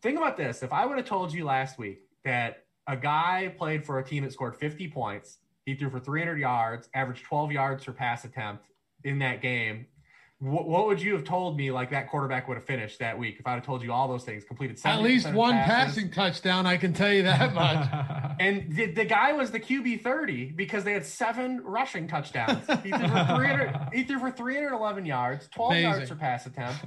[0.00, 3.84] think about this: if I would have told you last week that a guy played
[3.84, 7.84] for a team that scored 50 points he threw for 300 yards, averaged 12 yards
[7.84, 8.66] per pass attempt
[9.04, 9.86] in that game.
[10.40, 13.36] What, what would you have told me like that quarterback would have finished that week
[13.38, 14.42] if I'd have told you all those things?
[14.42, 15.94] Completed at least one passes.
[15.94, 16.66] passing touchdown.
[16.66, 18.36] I can tell you that much.
[18.40, 22.66] And the, the guy was the QB 30 because they had seven rushing touchdowns.
[22.82, 25.90] He threw for 300, he threw for 311 yards, 12 Amazing.
[25.92, 26.84] yards per pass attempt.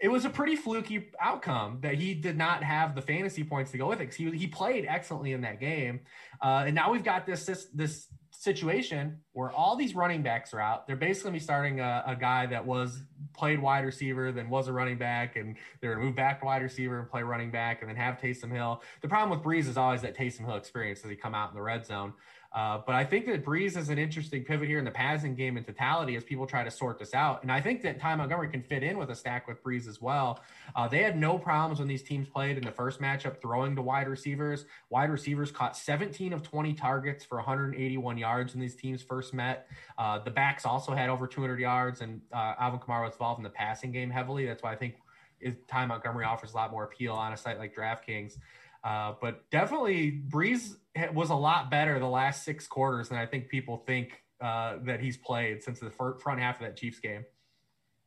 [0.00, 3.78] It was a pretty fluky outcome that he did not have the fantasy points to
[3.78, 4.14] go with it.
[4.14, 6.00] He, he played excellently in that game.
[6.40, 10.60] Uh, and now we've got this, this, this situation where all these running backs are
[10.60, 10.86] out.
[10.86, 13.02] They're basically starting a, a guy that was
[13.34, 16.62] played wide receiver, then was a running back, and they're gonna move back to wide
[16.62, 18.82] receiver and play running back, and then have Taysom Hill.
[19.02, 21.56] The problem with Brees is always that Taysom Hill experience as he come out in
[21.56, 22.12] the red zone.
[22.52, 25.58] Uh, but I think that Brees is an interesting pivot here in the passing game
[25.58, 27.42] in totality as people try to sort this out.
[27.42, 30.00] And I think that Ty Montgomery can fit in with a stack with Brees as
[30.00, 30.40] well.
[30.74, 33.82] Uh, they had no problems when these teams played in the first matchup throwing to
[33.82, 34.64] wide receivers.
[34.88, 39.68] Wide receivers caught 17 of 20 targets for 181 yards when these teams first met.
[39.98, 43.44] Uh, the backs also had over 200 yards, and uh, Alvin Kamara was involved in
[43.44, 44.46] the passing game heavily.
[44.46, 44.94] That's why I think
[45.40, 48.38] is Ty Montgomery offers a lot more appeal on a site like DraftKings.
[48.84, 50.76] Uh, but definitely, Brees
[51.12, 55.00] was a lot better the last six quarters than I think people think uh, that
[55.00, 57.24] he's played since the front half of that Chiefs game.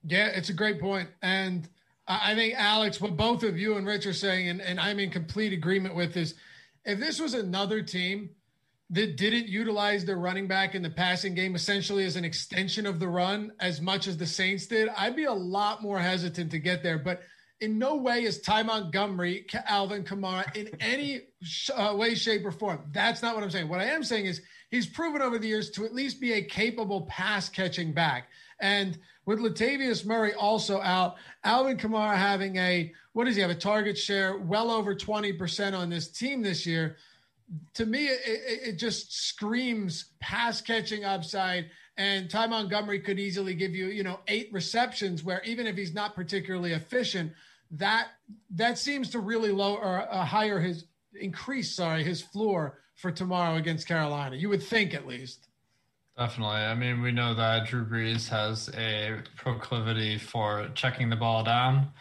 [0.04, 1.10] Yeah, it's a great point.
[1.22, 1.68] And
[2.08, 5.00] I I think, Alex, what both of you and Rich are saying, and, and I'm
[5.00, 6.36] in complete agreement with, is
[6.86, 8.30] if this was another team
[8.90, 13.00] that didn't utilize their running back in the passing game essentially as an extension of
[13.00, 16.60] the run as much as the Saints did, I'd be a lot more hesitant to
[16.60, 16.98] get there.
[16.98, 17.22] But
[17.62, 21.22] in no way is Ty Montgomery, Alvin Kamara in any
[21.74, 22.82] uh, way, shape, or form.
[22.92, 23.70] That's not what I'm saying.
[23.70, 24.42] What I am saying is
[24.72, 28.30] he's proven over the years to at least be a capable pass catching back.
[28.60, 33.56] And with Latavius Murray also out, Alvin Kamara having a, what does he have, a
[33.56, 36.98] target share well over 20% on this team this year.
[37.76, 41.70] To me, it, it, it just screams pass catching upside.
[41.98, 45.94] And Ty Montgomery could easily give you, you know, eight receptions where even if he's
[45.94, 47.34] not particularly efficient,
[47.72, 48.08] that
[48.52, 50.86] that seems to really lower or uh, higher his
[51.20, 54.36] increase, sorry, his floor for tomorrow against Carolina.
[54.36, 55.48] You would think at least.
[56.18, 56.58] Definitely.
[56.58, 61.92] I mean, we know that Drew Brees has a proclivity for checking the ball down.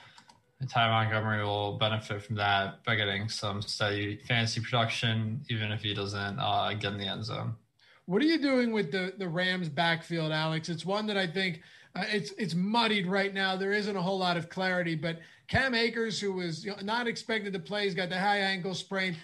[0.68, 5.94] Ty Montgomery will benefit from that by getting some steady fantasy production, even if he
[5.94, 7.54] doesn't uh, get in the end zone.
[8.04, 10.68] What are you doing with the the Rams backfield, Alex?
[10.68, 11.62] It's one that I think
[11.94, 13.56] uh, it's it's muddied right now.
[13.56, 15.20] There isn't a whole lot of clarity, but
[15.50, 18.72] Cam Akers, who was you know, not expected to play, he's got the high ankle
[18.72, 19.16] sprain.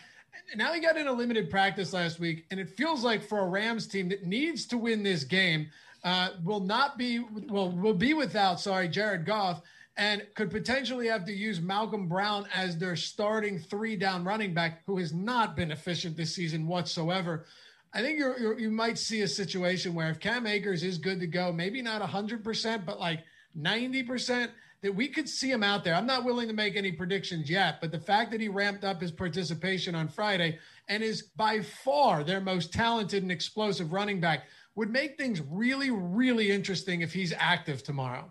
[0.57, 3.47] Now he got in a limited practice last week, and it feels like for a
[3.47, 5.71] Rams team that needs to win this game,
[6.05, 9.63] uh, will not be well will be without sorry Jared Goff,
[9.97, 14.83] and could potentially have to use Malcolm Brown as their starting three down running back,
[14.85, 17.47] who has not been efficient this season whatsoever.
[17.95, 21.19] I think you're, you're, you might see a situation where if Cam Akers is good
[21.21, 23.21] to go, maybe not 100%, but like
[23.59, 24.51] 90%,
[24.87, 25.95] that we could see him out there.
[25.95, 29.01] I'm not willing to make any predictions yet, but the fact that he ramped up
[29.01, 34.45] his participation on Friday and is by far their most talented and explosive running back
[34.77, 38.31] would make things really, really interesting if he's active tomorrow.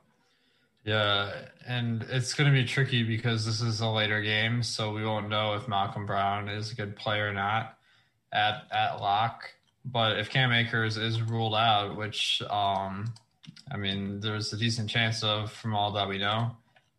[0.86, 1.34] Yeah,
[1.68, 5.28] and it's going to be tricky because this is a later game, so we won't
[5.28, 7.78] know if Malcolm Brown is a good player or not
[8.32, 9.50] at at lock.
[9.84, 13.14] But if Cam Akers is ruled out, which um,
[13.72, 16.56] I mean, there's a decent chance of from all that we know,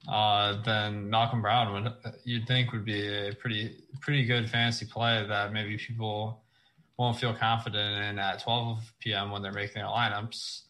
[0.08, 1.92] uh, then Malcolm Brown would
[2.24, 6.42] you'd think would be a pretty pretty good fantasy play that maybe people
[6.96, 9.30] won't feel confident in at 12 p.m.
[9.30, 10.62] when they're making their lineups.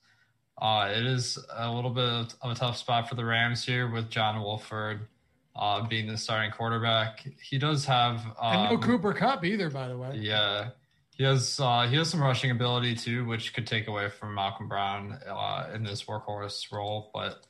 [0.61, 4.09] Uh, it is a little bit of a tough spot for the Rams here with
[4.09, 5.07] John Wolford
[5.55, 7.27] uh, being the starting quarterback.
[7.43, 10.12] He does have um, and no Cooper Kupp either, by the way.
[10.14, 10.70] Yeah,
[11.17, 14.69] he has uh, he has some rushing ability too, which could take away from Malcolm
[14.69, 17.11] Brown uh, in this workhorse role.
[17.14, 17.47] But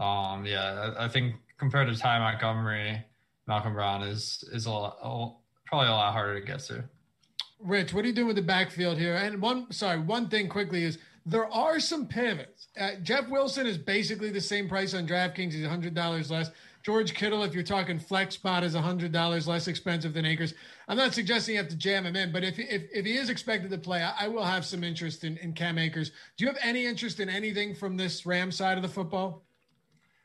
[0.00, 3.02] um, yeah, I, I think compared to Ty Montgomery,
[3.46, 5.32] Malcolm Brown is is a, a
[5.66, 6.84] probably a lot harder to get to.
[7.60, 9.16] Rich, what are you doing with the backfield here?
[9.16, 12.68] And one, sorry, one thing quickly is there are some pivots.
[12.78, 15.52] Uh, Jeff Wilson is basically the same price on DraftKings.
[15.52, 16.50] He's hundred dollars less.
[16.84, 20.54] George Kittle, if you're talking flex spot, is hundred dollars less expensive than Akers.
[20.88, 23.28] I'm not suggesting you have to jam him in, but if if, if he is
[23.28, 26.10] expected to play, I, I will have some interest in, in Cam Akers.
[26.36, 29.42] Do you have any interest in anything from this Ram side of the football?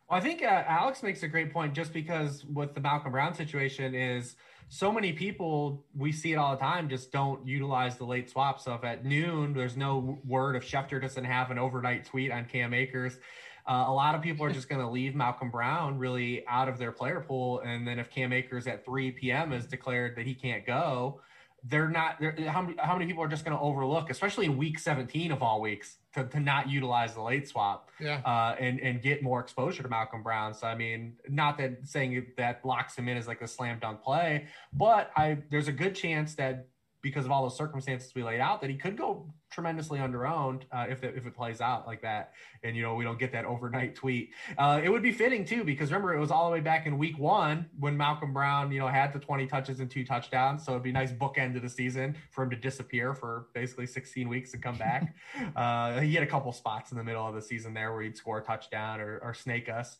[0.09, 3.33] Well, I think uh, Alex makes a great point just because with the Malcolm Brown
[3.33, 4.35] situation is
[4.69, 8.61] so many people we see it all the time just don't utilize the late swap.
[8.65, 12.73] If at noon there's no word if Schefter doesn't have an overnight tweet on Cam
[12.73, 13.17] Akers,
[13.65, 16.77] uh, a lot of people are just going to leave Malcolm Brown really out of
[16.77, 17.59] their player pool.
[17.61, 19.53] And then if Cam Akers at 3 p.m.
[19.53, 21.21] is declared that he can't go,
[21.65, 22.19] they're not.
[22.19, 25.31] They're, how many how many people are just going to overlook, especially in week 17
[25.31, 28.19] of all weeks, to, to not utilize the late swap Yeah.
[28.25, 30.53] uh, and and get more exposure to Malcolm Brown.
[30.53, 34.01] So I mean, not that saying that locks him in as like a slam dunk
[34.03, 36.67] play, but I there's a good chance that
[37.01, 40.85] because of all those circumstances we laid out that he could go tremendously underowned uh,
[40.89, 42.33] if it, if it plays out like that.
[42.63, 44.31] And you know we don't get that overnight tweet.
[44.57, 46.97] Uh, it would be fitting too because remember it was all the way back in
[46.97, 50.65] week one when Malcolm Brown you know had the 20 touches and two touchdowns.
[50.65, 54.27] So it'd be nice bookend to the season for him to disappear for basically 16
[54.27, 55.15] weeks and come back.
[55.55, 58.17] uh, he had a couple spots in the middle of the season there where he'd
[58.17, 59.97] score a touchdown or, or snake us.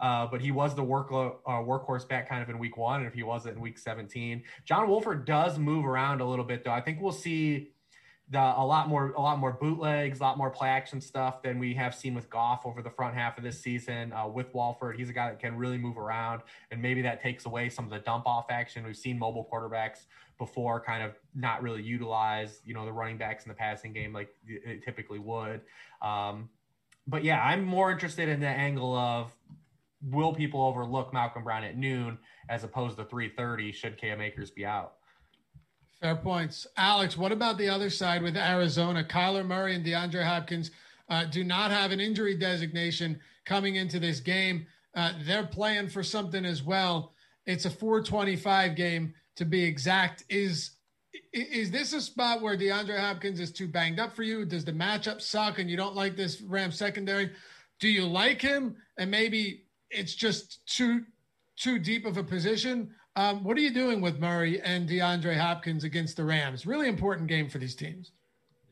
[0.00, 3.06] Uh, but he was the work uh, workhorse back kind of in week one, and
[3.06, 6.70] if he wasn't in week 17, John Wolford does move around a little bit though.
[6.70, 7.73] I think we'll see
[8.30, 11.58] the, a lot more a lot more bootlegs, a lot more play action stuff than
[11.58, 14.12] we have seen with Goff over the front half of this season.
[14.12, 17.44] Uh, with Wolford, he's a guy that can really move around, and maybe that takes
[17.44, 18.84] away some of the dump off action.
[18.84, 20.06] We've seen mobile quarterbacks
[20.38, 24.12] before kind of not really utilize you know the running backs in the passing game
[24.12, 25.60] like it typically would.
[26.00, 26.48] Um,
[27.06, 29.32] but yeah, I'm more interested in the angle of
[30.00, 32.18] will people overlook Malcolm Brown at noon
[32.48, 34.94] as opposed to 3:30 should Cam Akers be out?
[36.00, 37.16] Fair points, Alex.
[37.16, 39.04] What about the other side with Arizona?
[39.04, 40.70] Kyler Murray and DeAndre Hopkins
[41.08, 44.66] uh, do not have an injury designation coming into this game.
[44.94, 47.14] Uh, they're playing for something as well.
[47.46, 50.24] It's a 425 game to be exact.
[50.28, 50.72] Is
[51.32, 54.44] is this a spot where DeAndre Hopkins is too banged up for you?
[54.44, 57.30] Does the matchup suck and you don't like this Ram secondary?
[57.80, 61.04] Do you like him and maybe it's just too
[61.56, 62.90] too deep of a position.
[63.16, 66.66] Um, what are you doing with Murray and DeAndre Hopkins against the Rams?
[66.66, 68.10] Really important game for these teams.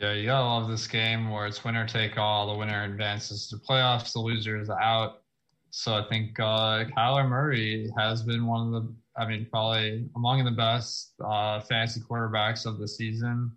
[0.01, 2.53] Yeah, you gotta love this game where it's winner take all.
[2.53, 4.13] The winner advances to playoffs.
[4.13, 5.23] The loser is out.
[5.71, 10.45] So I think uh, Kyler Murray has been one of the, I mean, probably among
[10.45, 13.53] the best uh, fantasy quarterbacks of the season.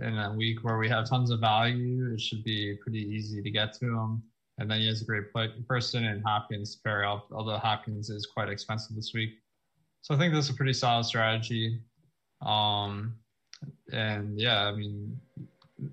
[0.00, 3.50] In a week where we have tons of value, it should be pretty easy to
[3.50, 4.22] get to him.
[4.58, 8.26] And then he has a great play, person in Hopkins pair up, although Hopkins is
[8.26, 9.30] quite expensive this week.
[10.02, 11.80] So I think that's a pretty solid strategy.
[12.44, 13.14] Um,
[13.92, 15.18] and yeah, I mean,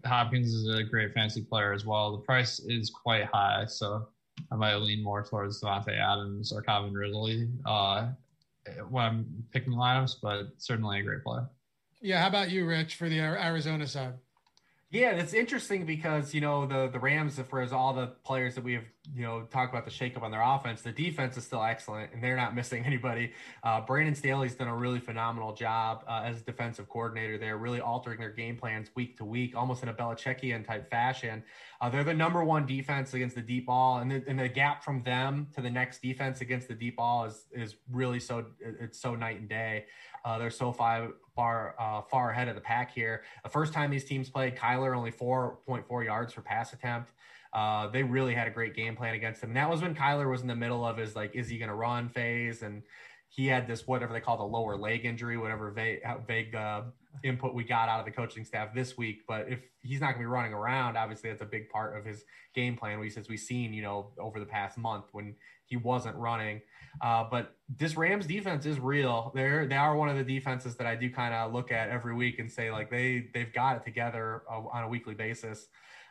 [0.05, 2.11] Hopkins is a great fantasy player as well.
[2.11, 4.07] The price is quite high, so
[4.51, 8.09] I might lean more towards Davante Adams or Calvin Ridley uh,
[8.89, 11.41] when I'm picking lineups, but certainly a great play.
[12.01, 14.13] Yeah, how about you, Rich, for the Arizona side?
[14.91, 18.63] Yeah, it's interesting because you know the the Rams, for as all the players that
[18.63, 18.83] we have
[19.13, 22.23] you know talk about the shakeup on their offense, the defense is still excellent and
[22.23, 23.31] they're not missing anybody.
[23.63, 27.37] Uh, Brandon Staley's done a really phenomenal job uh, as defensive coordinator.
[27.37, 31.43] They're really altering their game plans week to week, almost in a Belichickian type fashion.
[31.81, 34.83] Uh, they're the number one defense against the deep ball, and the, and the gap
[34.83, 38.99] from them to the next defense against the deep ball is is really so it's
[38.99, 39.85] so night and day.
[40.23, 43.23] Uh, they're so far far uh, far ahead of the pack here.
[43.43, 47.11] The first time these teams played, Kyler only 4.4 yards per pass attempt.
[47.55, 49.51] Uh, they really had a great game plan against him.
[49.51, 51.69] And that was when Kyler was in the middle of his like, is he going
[51.69, 52.63] to run phase?
[52.63, 52.83] And
[53.29, 56.81] he had this whatever they call the lower leg injury, whatever vague, vague uh,
[57.23, 59.21] input we got out of the coaching staff this week.
[59.25, 62.03] But if he's not going to be running around, obviously that's a big part of
[62.03, 62.99] his game plan.
[62.99, 65.33] We says we've seen, you know, over the past month when
[65.65, 66.61] he wasn't running.
[67.01, 69.31] Uh, but this Rams defense is real.
[69.33, 72.15] They're they are one of the defenses that I do kind of look at every
[72.15, 75.67] week and say like they they've got it together uh, on a weekly basis.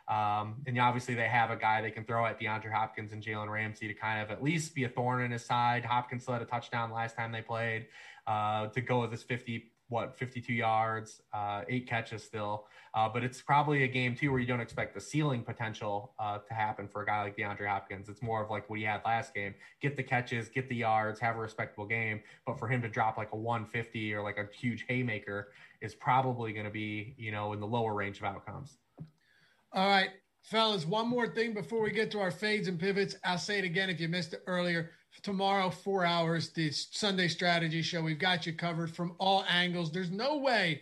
[0.07, 3.49] Um, and obviously they have a guy they can throw at DeAndre Hopkins and Jalen
[3.49, 5.83] Ramsey to kind of at least be a thorn in his side.
[5.83, 7.87] Hopkins led a touchdown last time they played
[8.27, 12.65] uh, to go with his 50 what 52 yards, uh, eight catches still.
[12.95, 16.39] Uh, but it's probably a game too where you don't expect the ceiling potential uh,
[16.39, 18.09] to happen for a guy like DeAndre Hopkins.
[18.09, 21.19] It's more of like what he had last game: get the catches, get the yards,
[21.19, 22.21] have a respectable game.
[22.45, 25.51] But for him to drop like a 150 or like a huge haymaker
[25.81, 28.77] is probably going to be you know in the lower range of outcomes.
[29.75, 30.11] All right,
[30.41, 30.85] fellas.
[30.85, 33.17] One more thing before we get to our fades and pivots.
[33.25, 37.81] I'll say it again if you missed it earlier tomorrow, four hours, the Sunday strategy
[37.81, 38.01] show.
[38.01, 39.91] We've got you covered from all angles.
[39.91, 40.79] There's no way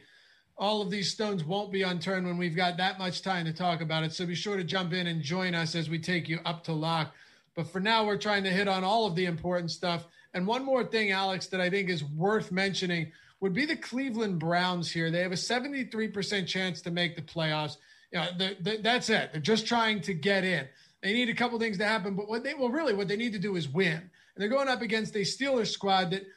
[0.60, 3.82] all of these stones won't be unturned when we've got that much time to talk
[3.82, 4.14] about it.
[4.14, 6.74] So be sure to jump in and join us as we take you up to
[6.74, 7.16] lock.
[7.56, 10.06] But for now, we're trying to hit on all of the important stuff.
[10.36, 14.38] And one more thing, Alex, that I think is worth mentioning would be the Cleveland
[14.38, 15.10] Browns here.
[15.10, 17.78] They have a 73% chance to make the playoffs.
[18.14, 19.32] You know, that's it.
[19.32, 20.68] They're just trying to get in.
[21.02, 23.34] They need a couple things to happen, but what they well, really, what they need
[23.34, 23.98] to do is win.
[23.98, 26.24] And they're going up against a Steelers squad that–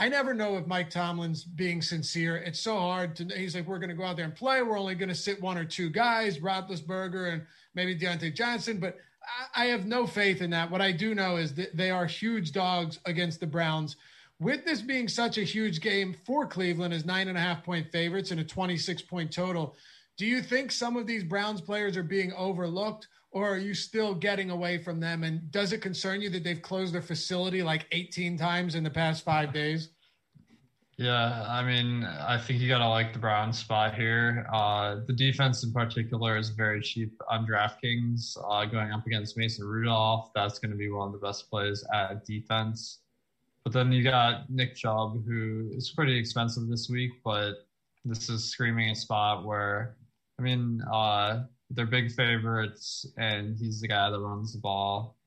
[0.00, 2.38] I never know if Mike Tomlin's being sincere.
[2.38, 3.24] It's so hard to.
[3.36, 4.62] He's like, we're going to go out there and play.
[4.62, 7.42] We're only going to sit one or two guys, Roethlisberger and
[7.74, 8.78] maybe Diontae Johnson.
[8.78, 8.96] But
[9.54, 10.70] I, I have no faith in that.
[10.70, 13.96] What I do know is that they are huge dogs against the Browns.
[14.38, 17.92] With this being such a huge game for Cleveland as nine and a half point
[17.92, 19.76] favorites and a 26 point total,
[20.20, 23.08] do you think some of these Browns players are being overlooked?
[23.32, 25.22] or are you still getting away from them?
[25.22, 28.90] And does it concern you that they've closed their facility like 18 times in the
[28.90, 29.90] past five days?
[30.96, 34.48] Yeah, I mean, I think you gotta like the Browns spot here.
[34.52, 38.36] Uh, the defense in particular is very cheap on DraftKings.
[38.50, 41.84] Uh, going up against Mason Rudolph, that's going to be one of the best plays
[41.94, 42.98] at defense.
[43.62, 47.64] But then you got Nick Chubb, who is pretty expensive this week, but
[48.04, 49.96] this is screaming a spot where,
[50.40, 55.18] I mean, uh, they're big favorites, and he's the guy that runs the ball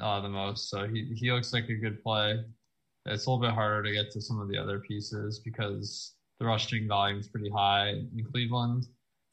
[0.00, 2.44] uh, the most, so he he looks like a good play.
[3.06, 6.44] It's a little bit harder to get to some of the other pieces because the
[6.44, 8.86] rushing volume is pretty high in Cleveland.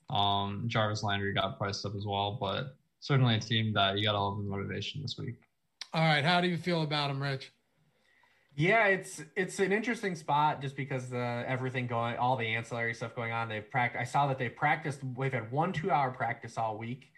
[0.10, 4.16] Um, Jarvis Landry got priced up as well, but certainly a team that you got
[4.16, 5.36] all love the motivation this week.
[5.94, 7.52] All right, how do you feel about him, Rich?
[8.60, 13.16] Yeah, it's it's an interesting spot just because the everything going, all the ancillary stuff
[13.16, 13.48] going on.
[13.50, 14.02] They've practiced.
[14.02, 15.00] I saw that they practiced.
[15.16, 17.12] We've had one two-hour practice all week.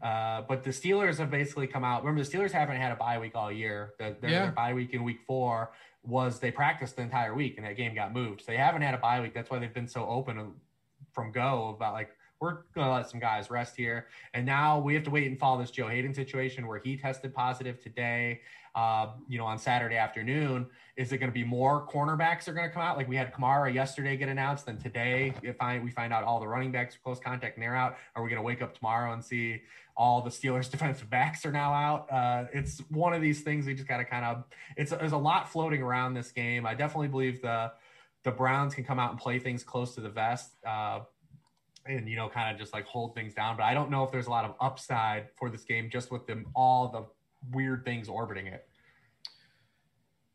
[0.00, 2.04] Uh, but the Steelers have basically come out.
[2.04, 3.94] Remember, the Steelers haven't had a bye week all year.
[3.98, 4.42] The, their, Yeah.
[4.44, 5.72] their bye week in week four
[6.04, 8.42] was they practiced the entire week, and that game got moved.
[8.42, 9.34] So they haven't had a bye week.
[9.34, 10.52] That's why they've been so open
[11.12, 12.10] from go about like
[12.40, 14.06] we're gonna let some guys rest here.
[14.34, 17.34] And now we have to wait and follow this Joe Haden situation where he tested
[17.34, 18.42] positive today.
[18.74, 22.68] Uh, you know, on Saturday afternoon, is it going to be more cornerbacks are going
[22.68, 22.96] to come out?
[22.96, 26.40] Like we had Kamara yesterday get announced, then today if I, we find out all
[26.40, 27.96] the running backs are close contact and they're out.
[28.16, 29.62] Are we going to wake up tomorrow and see
[29.96, 32.12] all the Steelers defensive backs are now out?
[32.12, 34.44] Uh, it's one of these things we just got to kind of.
[34.76, 36.66] It's there's a lot floating around this game.
[36.66, 37.72] I definitely believe the
[38.24, 40.50] the Browns can come out and play things close to the vest.
[40.66, 41.00] Uh,
[41.86, 43.56] and you know, kind of just like hold things down.
[43.56, 46.26] But I don't know if there's a lot of upside for this game just with
[46.26, 47.04] them all the
[47.52, 48.66] weird things orbiting it.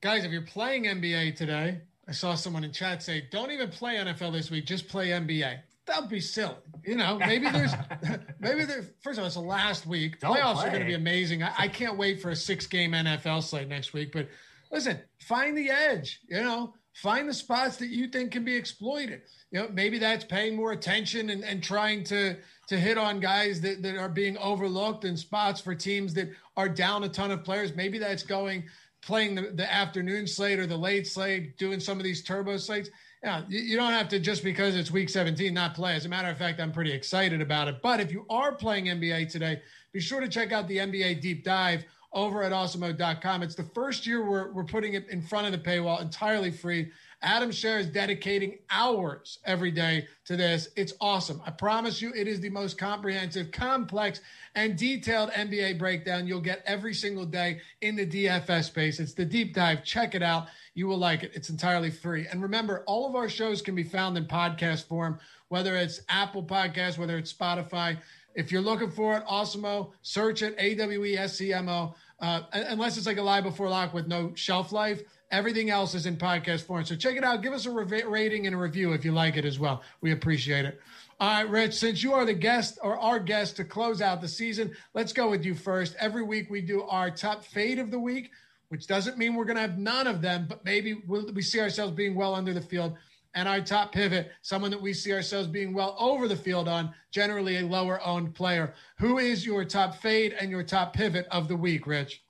[0.02, 3.95] Guys, if you're playing NBA today, I saw someone in chat say, don't even play
[3.95, 5.60] NFL this week, just play NBA.
[5.86, 6.56] That would be silly.
[6.86, 7.73] You know, maybe there's,
[8.40, 10.19] maybe there, first of all, it's the last week.
[10.19, 11.44] Don't Playoffs are going to be amazing.
[11.44, 14.11] I, I can't wait for a six game NFL slate next week.
[14.14, 14.30] But
[14.72, 19.21] listen, find the edge, you know, find the spots that you think can be exploited.
[19.51, 22.35] You know, maybe that's paying more attention and, and trying to,
[22.67, 26.69] to hit on guys that, that are being overlooked and spots for teams that are
[26.69, 27.75] down a ton of players.
[27.75, 28.65] Maybe that's going
[29.01, 32.89] playing the, the afternoon slate or the late slate, doing some of these turbo slates.
[33.23, 35.95] Yeah, you, you don't have to just because it's week 17 not play.
[35.95, 37.81] As a matter of fact, I'm pretty excited about it.
[37.81, 39.61] But if you are playing NBA today,
[39.91, 43.44] be sure to check out the NBA deep dive over at awesemo.com.
[43.44, 46.91] It's the first year we're, we're putting it in front of the paywall entirely free.
[47.22, 50.69] Adam Scher is dedicating hours every day to this.
[50.77, 51.41] It's awesome.
[51.45, 54.22] I promise you, it is the most comprehensive, complex,
[54.56, 58.99] and detailed NBA breakdown you'll get every single day in the DFS space.
[59.02, 59.84] It's the deep dive.
[59.84, 60.48] Check it out.
[60.76, 61.31] You will like it.
[61.34, 62.26] It's entirely free.
[62.27, 65.19] And remember, all of our shows can be found in podcast form,
[65.49, 67.98] whether it's Apple Podcasts, whether it's Spotify.
[68.35, 71.95] If you're looking for it, Awesemo, search it, A W E S C M O.
[72.19, 75.01] Uh, unless it's like a lie before lock with no shelf life,
[75.31, 76.84] everything else is in podcast form.
[76.84, 77.41] So check it out.
[77.41, 79.81] Give us a rev- rating and a review if you like it as well.
[80.01, 80.80] We appreciate it.
[81.22, 84.27] All right, Rich, since you are the guest or our guest to close out the
[84.27, 85.95] season, let's go with you first.
[85.99, 88.31] Every week we do our top fade of the week,
[88.69, 91.60] which doesn't mean we're going to have none of them, but maybe we'll, we see
[91.60, 92.95] ourselves being well under the field.
[93.35, 96.93] And our top pivot, someone that we see ourselves being well over the field on,
[97.11, 98.73] generally a lower owned player.
[98.97, 102.23] Who is your top fade and your top pivot of the week, Rich?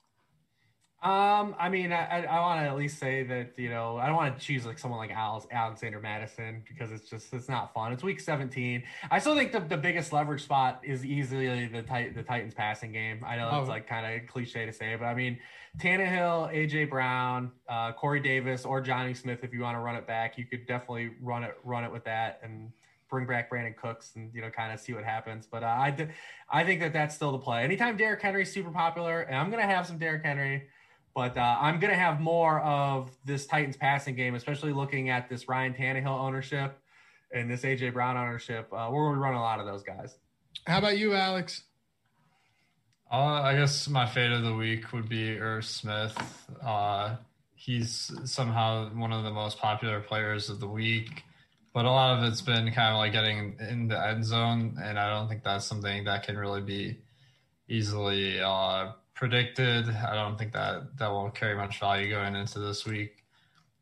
[1.02, 4.16] Um, I mean, I, I, want to at least say that you know I don't
[4.16, 7.90] want to choose like someone like Alex, Alexander Mattison because it's just it's not fun.
[7.94, 8.82] It's week 17.
[9.10, 12.92] I still think the, the biggest leverage spot is easily the tit- the Titans passing
[12.92, 13.24] game.
[13.26, 13.60] I know Oh.
[13.60, 15.38] it's like kind of cliche to say, but I mean
[15.78, 19.38] Tannehill, AJ Brown, uh, Corey Davis, or Jonnu Smith.
[19.42, 22.04] If you want to run it back, you could definitely run it run it with
[22.04, 22.72] that and
[23.08, 25.46] bring back Brandin Cooks and you know kind of see what happens.
[25.50, 26.08] But uh, I d-
[26.50, 27.64] I think that that's still the play.
[27.64, 30.64] Anytime Derrick Henry's super popular, and I'm gonna have some Derrick Henry.
[31.20, 35.28] But uh, I'm going to have more of this Titans passing game, especially looking at
[35.28, 36.78] this Ryan Tannehill ownership
[37.30, 38.72] and this AJ Brown ownership.
[38.72, 40.16] Uh, we're going to run a lot of those guys.
[40.66, 41.64] How about you, Alex?
[43.12, 46.16] Uh, I guess my fate of the week would be Irv Smith.
[46.64, 47.16] Uh,
[47.54, 51.22] he's somehow one of the most popular players of the week,
[51.74, 54.98] but a lot of it's been kind of like getting in the end zone, and
[54.98, 56.96] I don't think that's something that can really be
[57.68, 59.86] easily uh, predicted.
[59.86, 63.22] I don't think that that will carry much value going into this week.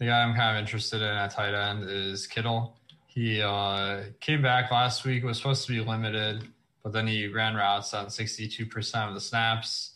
[0.00, 2.76] The guy I'm kind of interested in at tight end is Kittle.
[3.06, 6.48] He uh, came back last week, was supposed to be limited,
[6.82, 9.92] but then he ran routes on 62% of the snaps.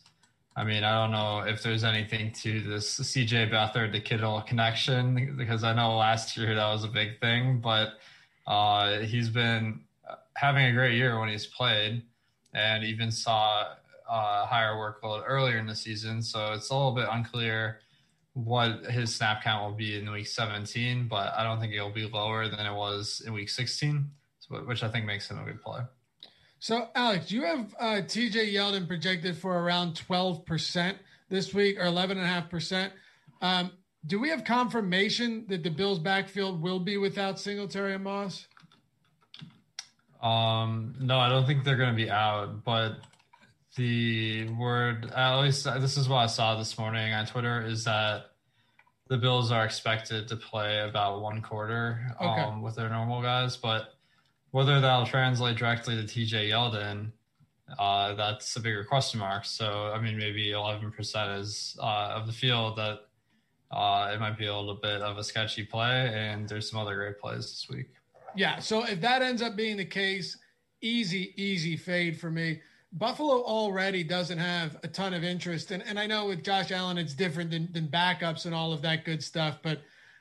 [0.54, 5.34] I mean, I don't know if there's anything to this CJ Beathard to Kittle connection
[5.36, 7.94] because I know last year that was a big thing, but
[8.46, 9.80] uh, he's been
[10.36, 12.02] having a great year when he's played
[12.54, 13.74] and even saw
[14.12, 16.20] a higher workload earlier in the season.
[16.20, 17.78] So it's a little bit unclear
[18.34, 22.06] what his snap count will be in week 17, but I don't think it'll be
[22.06, 24.10] lower than it was in week 16,
[24.66, 25.88] which I think makes him a good player.
[26.58, 30.94] So, Alex, you have uh, TJ Yeldon projected for around 12%
[31.28, 32.90] this week or 11.5%.
[33.40, 33.72] Um,
[34.06, 38.46] do we have confirmation that the Bills' backfield will be without Singletary and Moss?
[40.22, 42.98] Um, no, I don't think they're going to be out, but
[43.76, 48.26] the word, at least this is what I saw this morning on Twitter, is that
[49.08, 52.42] the Bills are expected to play about one quarter okay.
[52.42, 53.94] um, with their normal guys, but
[54.50, 57.12] whether that'll translate directly to TJ Yeldon,
[57.78, 59.44] uh, that's a bigger question mark.
[59.44, 63.00] So, I mean, maybe 11% is uh, of the field that
[63.70, 66.94] uh, it might be a little bit of a sketchy play, and there's some other
[66.94, 67.88] great plays this week.
[68.36, 68.58] Yeah.
[68.58, 70.36] So if that ends up being the case,
[70.82, 72.60] easy, easy fade for me.
[72.92, 75.70] Buffalo already doesn't have a ton of interest.
[75.70, 78.82] And, and I know with Josh Allen, it's different than, than backups and all of
[78.82, 79.58] that good stuff.
[79.62, 79.80] But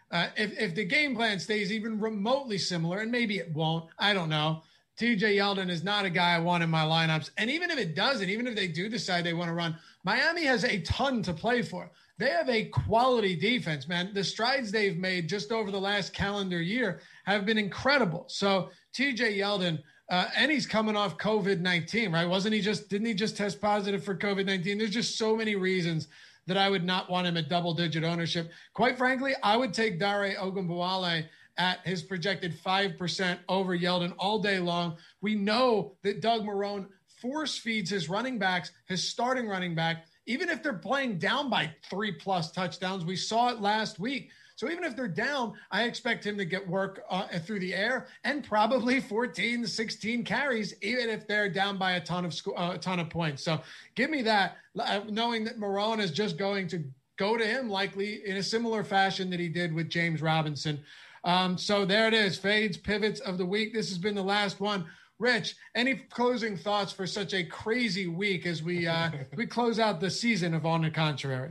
[0.10, 4.14] uh, if, if the game plan stays even remotely similar, and maybe it won't, I
[4.14, 4.62] don't know.
[4.98, 7.32] TJ Yeldon is not a guy I want in my lineups.
[7.38, 10.46] And even if it doesn't, even if they do decide they want to run, Miami
[10.46, 11.90] has a ton to play for.
[12.18, 14.14] They have a quality defense, man.
[14.14, 18.26] The strides they've made just over the last calendar year have been incredible.
[18.28, 19.82] So TJ Yeldon,
[20.12, 22.28] uh, and he's coming off COVID 19, right?
[22.28, 24.78] Wasn't he just, didn't he just test positive for COVID 19?
[24.78, 26.10] There's just so many reasons
[26.48, 28.52] that I would not want him at double digit ownership.
[28.74, 31.24] Quite frankly, I would take Dare Ogunbowale
[31.58, 34.98] at his projected 5% over Yeldon all day long.
[35.22, 36.88] We know that Doug Marrone
[37.22, 41.72] force feeds his running backs, his starting running back, even if they're playing down by
[41.90, 43.06] three plus touchdowns.
[43.06, 44.32] We saw it last week.
[44.62, 48.06] So even if they're down, I expect him to get work uh, through the air
[48.24, 52.74] and probably 14, 16 carries, even if they're down by a ton of sco- uh,
[52.76, 53.44] a ton of points.
[53.44, 53.60] So
[53.96, 56.84] give me that, uh, knowing that Marrone is just going to
[57.18, 60.80] go to him likely in a similar fashion that he did with James Robinson.
[61.24, 63.74] Um, so there it is, fades, pivots of the week.
[63.74, 64.86] This has been the last one.
[65.18, 70.00] Rich, any closing thoughts for such a crazy week as we uh, we close out
[70.00, 71.50] the season of On the Contrary?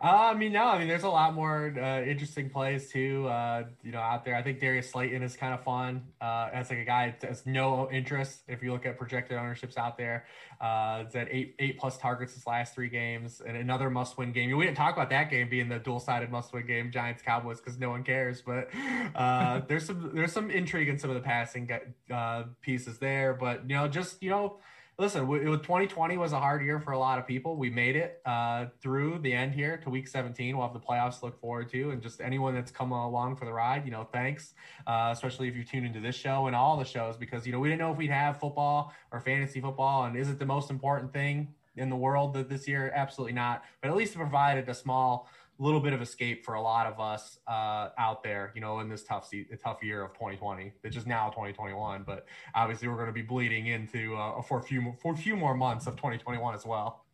[0.00, 3.64] Uh, I mean, no, I mean, there's a lot more uh, interesting plays too, uh,
[3.82, 4.36] you know, out there.
[4.36, 7.46] I think Darius Slayton is kind of fun uh, as like a guy that has
[7.46, 8.42] no interest.
[8.48, 10.26] If you look at projected ownerships out there,
[10.60, 14.32] uh, it's at eight eight plus targets his last three games, and another must win
[14.32, 14.56] game.
[14.56, 17.60] We didn't talk about that game being the dual sided must win game, Giants Cowboys,
[17.60, 18.40] because no one cares.
[18.40, 18.68] But
[19.14, 21.68] uh, there's some there's some intrigue in some of the passing
[22.12, 23.34] uh, pieces there.
[23.34, 24.58] But you know, just you know
[24.98, 27.56] listen, it was 2020 was a hard year for a lot of people.
[27.56, 30.56] We made it uh, through the end here to week 17.
[30.56, 31.90] We'll have the playoffs to look forward to.
[31.90, 34.54] And just anyone that's come along for the ride, you know, thanks,
[34.88, 37.60] uh, especially if you tune into this show and all the shows, because, you know,
[37.60, 40.04] we didn't know if we'd have football or fantasy football.
[40.04, 42.90] And is it the most important thing in the world this year?
[42.92, 43.62] Absolutely not.
[43.80, 45.28] But at least it provided a small
[45.58, 48.88] little bit of escape for a lot of us uh, out there, you know, in
[48.88, 52.04] this tough se- tough year of 2020, which is now 2021.
[52.06, 55.36] But obviously, we're going to be bleeding into uh, for a few for a few
[55.36, 57.04] more months of 2021 as well.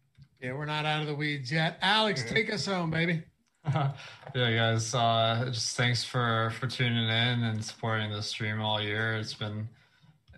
[0.40, 1.78] Yeah, we're not out of the weeds yet.
[1.80, 3.22] Alex, take us home, baby.
[3.74, 3.92] yeah,
[4.34, 4.94] guys.
[4.94, 9.16] Uh, just thanks for for tuning in and supporting the stream all year.
[9.16, 9.68] It's been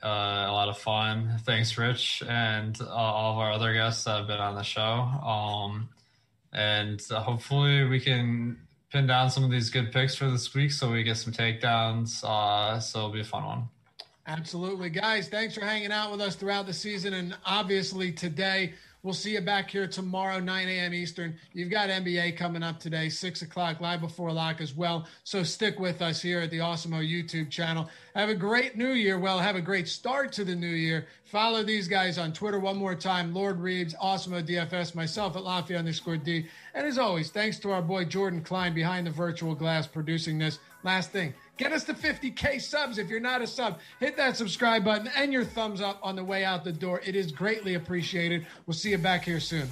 [0.03, 1.41] uh, a lot of fun.
[1.45, 4.81] Thanks, Rich, and uh, all of our other guests that have been on the show.
[4.83, 5.89] Um,
[6.57, 8.59] and uh, hopefully we can
[8.91, 12.25] pin down some of these good picks for this week so we get some takedowns.
[12.25, 13.69] Uh, so it'll be a fun one.
[14.27, 14.91] Absolutely.
[14.91, 18.75] Guys, thanks for hanging out with us throughout the season and obviously today.
[19.03, 20.93] We'll see you back here tomorrow, 9 a.m.
[20.93, 21.37] Eastern.
[21.53, 25.07] You've got NBA coming up today, 6 o'clock, live before lock as well.
[25.23, 27.89] So stick with us here at the Awesemo YouTube channel.
[28.17, 29.19] Have a great new year.
[29.19, 31.07] Well, have a great start to the new year.
[31.25, 35.79] Follow these guys on Twitter one more time Lord Reebs, Awesemo DFS, myself at Lafayette
[35.79, 36.47] underscore D.
[36.75, 40.59] And as always, thanks to our boy Jordan Klein behind the virtual glass producing this.
[40.83, 41.35] Last thing.
[41.57, 43.79] Get us to 50K subs if you're not a sub.
[43.99, 47.01] Hit that subscribe button and your thumbs up on the way out the door.
[47.05, 48.47] It is greatly appreciated.
[48.67, 49.69] We'll see you back here soon.